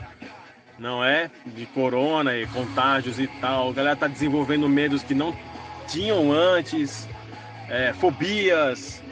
[0.79, 1.33] não é?
[1.45, 3.71] De corona e contágios e tal.
[3.71, 5.37] A galera tá desenvolvendo medos que não
[5.89, 7.09] tinham antes,
[7.69, 9.03] é, fobias,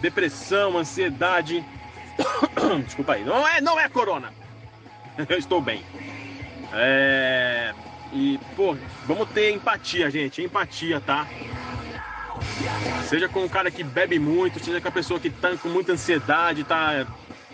[0.00, 1.64] depressão, ansiedade.
[2.84, 4.32] Desculpa aí, não é, não é corona.
[5.28, 5.82] Eu estou bem.
[6.72, 7.72] É,
[8.12, 10.42] e, pô, vamos ter empatia, gente.
[10.42, 11.26] Empatia, tá?
[13.08, 15.92] Seja com o cara que bebe muito, seja com a pessoa que tá com muita
[15.92, 17.06] ansiedade, tá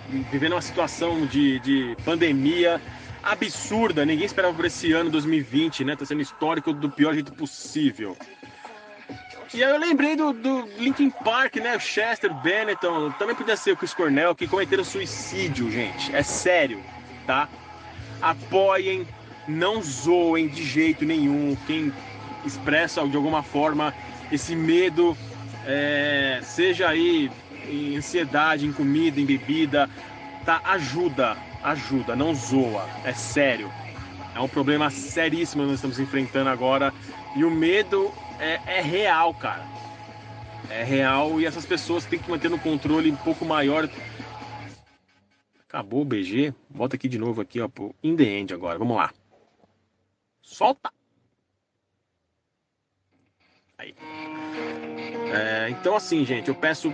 [0.09, 2.81] vivendo uma situação de, de pandemia
[3.23, 4.05] absurda.
[4.05, 5.95] Ninguém esperava por esse ano 2020, né?
[5.95, 8.17] Tá sendo histórico do pior jeito possível.
[9.55, 11.77] E aí eu lembrei do, do Linkin Park, né?
[11.77, 16.15] O Chester Bennington, também podia ser o Chris Cornell, que cometeram suicídio, gente.
[16.15, 16.83] É sério,
[17.27, 17.49] tá?
[18.23, 19.07] Apoiem,
[19.47, 21.93] não zoem de jeito nenhum quem
[22.47, 23.93] expressa de alguma forma
[24.31, 25.15] esse medo,
[25.67, 27.31] é, seja aí
[27.69, 29.89] em ansiedade, em comida, em bebida,
[30.47, 30.63] tá?
[30.65, 33.71] Ajuda, ajuda, não zoa, é sério.
[34.35, 36.91] É um problema seríssimo que nós estamos enfrentando agora.
[37.37, 38.11] E o medo
[38.43, 39.65] é, é real, cara.
[40.69, 43.89] É real e essas pessoas têm que manter no controle um pouco maior.
[45.69, 46.53] Acabou o BG.
[46.69, 48.79] Volta aqui de novo aqui, ó, pro In The End agora.
[48.79, 49.13] Vamos lá.
[50.43, 50.91] Solta!
[53.79, 53.95] Aí.
[55.33, 56.93] É, então assim, gente, eu peço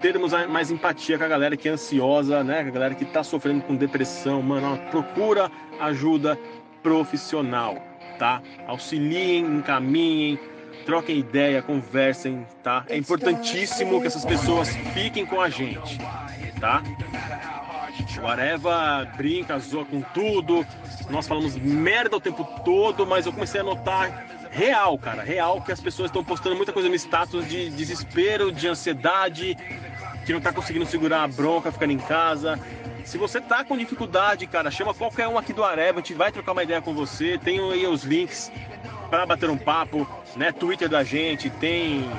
[0.00, 2.62] termos mais empatia com a galera que é ansiosa, né?
[2.62, 5.50] Com a galera que tá sofrendo com depressão, mano, procura
[5.80, 6.38] ajuda
[6.82, 7.82] profissional,
[8.18, 8.42] tá?
[8.66, 10.38] Auxiliem, encaminhem,
[10.84, 12.84] troquem ideia, conversem, tá?
[12.88, 15.98] É importantíssimo que essas pessoas fiquem com a gente,
[16.60, 16.82] tá?
[18.22, 20.66] O Areva brinca, zoa com tudo.
[21.10, 25.70] Nós falamos merda o tempo todo, mas eu comecei a notar real, cara, real que
[25.70, 29.56] as pessoas estão postando muita coisa no status de desespero, de ansiedade,
[30.24, 32.58] que não tá conseguindo segurar a bronca ficando em casa.
[33.06, 36.32] Se você tá com dificuldade, cara, chama qualquer um aqui do Areva, a gente vai
[36.32, 37.38] trocar uma ideia com você.
[37.38, 38.50] Tem aí os links
[39.08, 40.50] para bater um papo, né?
[40.50, 42.10] Twitter da gente, tem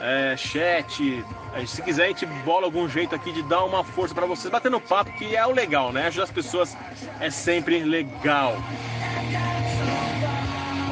[0.00, 1.24] é, chat.
[1.52, 4.48] Aí, Se quiser, a gente bola algum jeito aqui de dar uma força para vocês,
[4.48, 6.06] batendo papo, que é o legal, né?
[6.06, 6.76] Ajudar as pessoas
[7.18, 8.56] é sempre legal.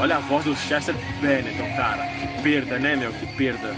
[0.01, 2.05] Olha a voz do Chester Bennington, cara.
[2.05, 3.13] Que perda, né, meu?
[3.13, 3.77] Que perda.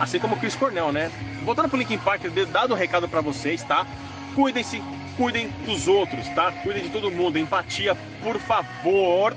[0.00, 1.12] Assim como o Chris Cornell, né?
[1.44, 3.86] Voltando pro Linkin Park, dado um recado pra vocês, tá?
[4.34, 4.82] Cuidem-se,
[5.16, 6.52] cuidem dos outros, tá?
[6.62, 7.38] Cuidem de todo mundo.
[7.38, 9.34] Empatia, por favor.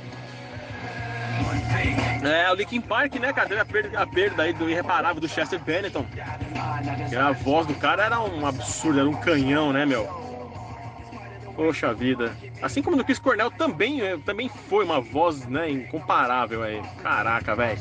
[2.24, 5.28] É, o Linkin Park, né, cara, teve a perda, a perda aí do irreparável do
[5.28, 6.06] Chester Bennington.
[7.18, 10.35] A voz do cara era um absurdo, era um canhão, né, meu?
[11.56, 12.36] Poxa vida.
[12.62, 16.82] Assim como no Chris Cornell também, eh, também foi uma voz, né, incomparável aí.
[17.02, 17.80] Caraca, velho.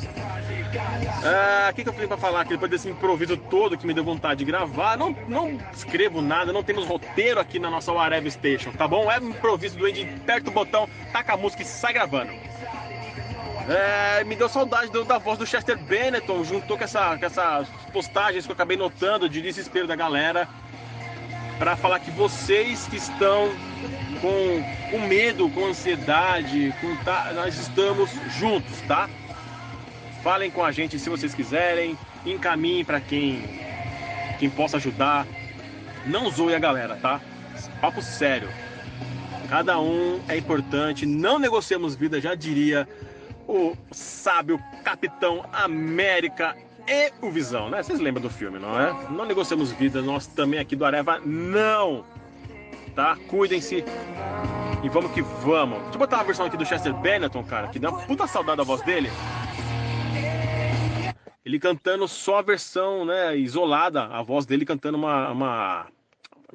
[1.24, 3.92] Ah, o que, que eu tenho pra falar aqui depois desse improviso todo que me
[3.94, 4.96] deu vontade de gravar?
[4.96, 9.10] Não, não escrevo nada, não temos roteiro aqui na nossa Whatever Station, tá bom?
[9.10, 12.32] É um improviso do Andy, aperta o botão, taca a música e sai gravando.
[13.68, 17.66] É, me deu saudade do- da voz do Chester Bennington, juntou com, essa, com essas
[17.92, 20.46] postagens que eu acabei notando de desespero da galera,
[21.58, 23.50] para falar que vocês que estão
[24.20, 29.08] com, com medo, com ansiedade, com tá- nós estamos juntos, tá?
[30.22, 33.42] Falem com a gente se vocês quiserem, encaminhem para quem,
[34.38, 35.26] quem possa ajudar.
[36.06, 37.20] Não zoe a galera, tá?
[37.80, 38.48] Papo sério.
[39.48, 42.88] Cada um é importante, não negociamos vida, já diria
[43.46, 46.56] o sábio Capitão América
[46.86, 47.82] e o Visão, né?
[47.82, 48.92] Vocês lembram do filme, não é?
[49.10, 52.04] Não negociamos vida, nós também aqui do Areva não.
[52.94, 53.16] Tá?
[53.28, 53.84] Cuidem-se
[54.82, 55.78] e vamos que vamos.
[55.82, 58.58] Deixa eu botar uma versão aqui do Chester Bennington, cara, que dá uma puta saudade
[58.58, 59.10] da voz dele.
[61.44, 65.86] Ele cantando só a versão, né, isolada, a voz dele cantando uma, uma...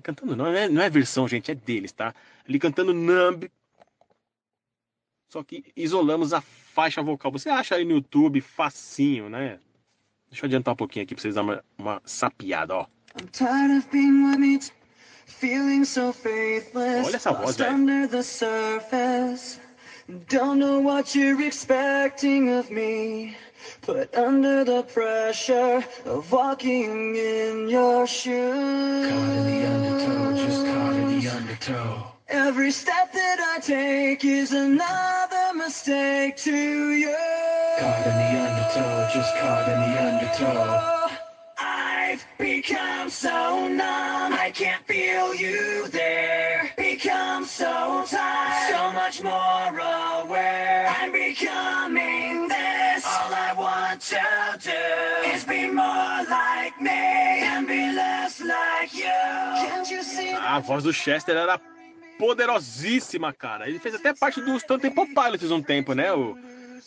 [0.02, 2.14] cantando não é, não é versão, gente, é deles, tá?
[2.48, 3.50] Ele cantando Numb
[5.30, 7.32] só que isolamos a faixa vocal.
[7.32, 9.60] Você acha aí no YouTube facinho, né?
[10.30, 12.86] Deixa eu adiantar um pouquinho aqui pra vocês darem uma, uma sapiada, ó.
[13.20, 14.72] I'm tired of being what means,
[15.26, 17.08] feeling so faithless.
[17.08, 17.74] Olha essa voz, lost velho.
[17.74, 19.60] under the surface.
[20.28, 23.36] Don't know what you're expecting of me.
[23.82, 29.10] Put under the pressure of walking in your shoes.
[29.12, 32.19] Caught in the undertow, just caught in the undertow.
[32.32, 37.16] Every step that I take is another mistake to you.
[37.80, 41.10] Caught in the undertow, just caught in the undertow.
[41.58, 46.72] I've become so numb, I can't feel you there.
[46.78, 50.94] Become so tired, so much more aware.
[51.00, 53.06] I'm becoming this.
[53.08, 59.06] All I want to do is be more like me and be less like you.
[59.06, 60.30] Can't you see?
[60.30, 61.60] A voz do Chester era
[62.20, 63.68] poderosíssima, cara.
[63.68, 66.14] Ele fez até parte dos Temple Pilots um tempo, né?
[66.14, 66.38] O,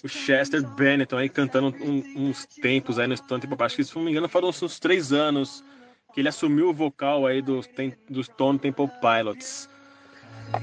[0.05, 3.75] o Chester Bennington aí cantando um- uns tempos aí no Stone Temple Pilots.
[3.77, 5.65] Que, se não me engano, foram uns, três anos
[6.15, 7.69] que ele assumiu o vocal aí dos,
[8.09, 9.69] dos Stone Temple Pilots.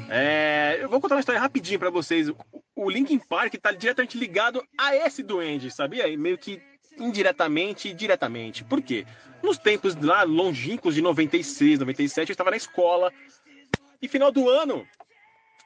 [0.08, 2.30] É, eu vou contar uma história rapidinho pra vocês.
[2.76, 6.16] O, Linkin Park tá diretamente ligado a esse duende, sabia?
[6.16, 6.62] Meio que
[6.98, 8.64] indiretamente e diretamente.
[8.64, 9.06] Por quê?
[9.41, 13.12] Nos tempos lá longínquos de 96, 97, eu estava na escola.
[14.02, 14.88] E final do ano,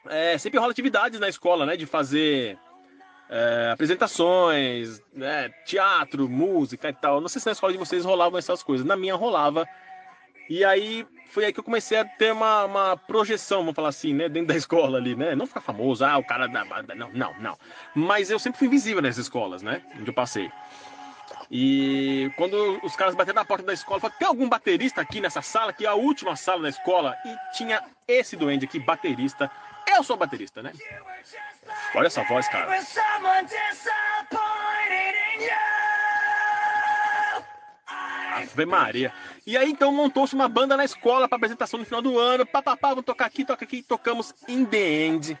[0.08, 1.76] é, sempre rola atividades na escola, né?
[1.76, 2.58] De fazer
[3.28, 7.20] é, apresentações, né, teatro, música e tal.
[7.20, 8.86] Não sei se na escola de vocês rolavam essas coisas.
[8.86, 9.66] Na minha rolava.
[10.48, 14.12] E aí foi aí que eu comecei a ter uma, uma projeção, vamos falar assim,
[14.12, 14.28] né?
[14.28, 15.34] Dentro da escola ali, né?
[15.34, 16.64] Não ficar famoso, ah, o cara da.
[16.94, 17.58] Não, não, não.
[17.94, 19.82] Mas eu sempre fui invisível nessas escolas, né?
[19.98, 20.50] Onde eu passei.
[21.50, 25.42] E quando os caras bateram na porta da escola, falaram, tem algum baterista aqui nessa
[25.42, 27.16] sala, que é a última sala da escola?
[27.24, 29.50] E tinha esse duende aqui, baterista.
[29.86, 30.72] Eu sou baterista, né?
[31.94, 32.66] Olha essa voz, cara.
[38.34, 39.12] Ave Maria.
[39.46, 42.44] E aí então montou-se uma banda na escola para apresentação no final do ano.
[42.44, 43.82] Papapá, vamos tocar aqui, toca aqui.
[43.82, 45.38] Tocamos In The End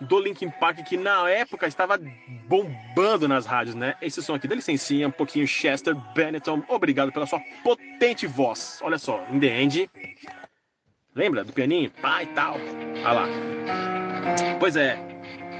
[0.00, 1.98] do Linkin Park, que na época estava
[2.46, 3.94] bombando nas rádios, né?
[4.00, 6.62] Esse som aqui, dá licencinha, um pouquinho Chester Bennington.
[6.68, 8.80] Obrigado pela sua potente voz.
[8.82, 9.90] Olha só, In The End.
[11.14, 11.90] Lembra do pianinho?
[12.02, 12.56] Pá e tal.
[13.04, 13.28] Olha lá.
[14.58, 14.98] Pois é.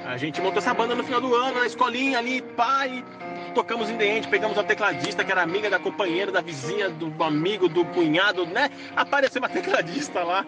[0.04, 3.96] A gente montou essa banda no final do ano, na escolinha ali, e tocamos em
[3.96, 7.86] The End, pegamos uma tecladista que era amiga da companheira, da vizinha, do amigo, do
[7.86, 8.70] cunhado, né?
[8.94, 10.44] Apareceu uma tecladista lá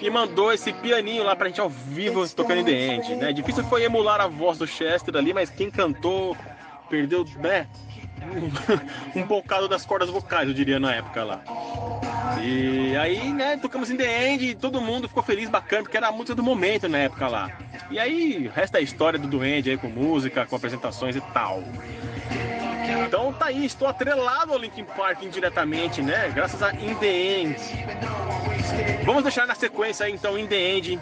[0.00, 3.32] e mandou esse pianinho lá pra gente ao vivo tocando em The End, né?
[3.32, 6.36] Difícil foi emular a voz do Chester ali, mas quem cantou
[6.88, 7.66] perdeu, né?
[9.14, 11.40] um bocado das cordas vocais, eu diria, na época lá.
[12.42, 16.08] E aí, né, tocamos em The End e todo mundo ficou feliz, bacana, porque era
[16.08, 17.50] a música do momento na época lá.
[17.90, 21.62] E aí, resta a história do Duende aí com música, com apresentações e tal.
[23.08, 26.30] Então tá aí, estou atrelado ao Linkin Park indiretamente, né?
[26.34, 27.56] Graças a In The End.
[29.06, 31.00] Vamos deixar na sequência aí, então In The End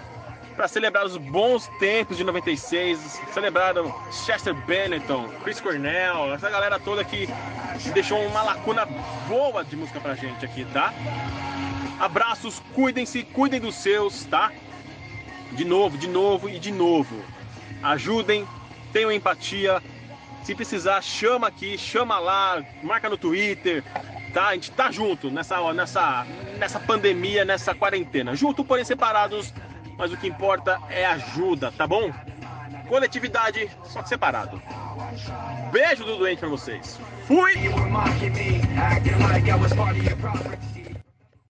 [0.54, 6.78] para celebrar os bons tempos de 96, celebrar o Chester Bennington, Chris Cornell, essa galera
[6.78, 7.28] toda que
[7.92, 8.86] deixou uma lacuna
[9.28, 10.94] boa de música pra gente aqui, tá?
[11.98, 14.52] Abraços, cuidem-se, cuidem dos seus, tá?
[15.50, 17.20] De novo, de novo e de novo.
[17.82, 18.46] Ajudem,
[18.92, 19.82] tenham empatia.
[20.46, 23.82] Se precisar, chama aqui, chama lá, marca no Twitter,
[24.32, 24.46] tá?
[24.46, 26.24] A gente tá junto nessa, nessa,
[26.56, 28.32] nessa pandemia, nessa quarentena.
[28.36, 29.52] Junto, porém separados,
[29.98, 32.12] mas o que importa é ajuda, tá bom?
[32.86, 34.62] Coletividade, só que separado.
[35.72, 36.96] Beijo do doente pra vocês.
[37.26, 37.52] Fui!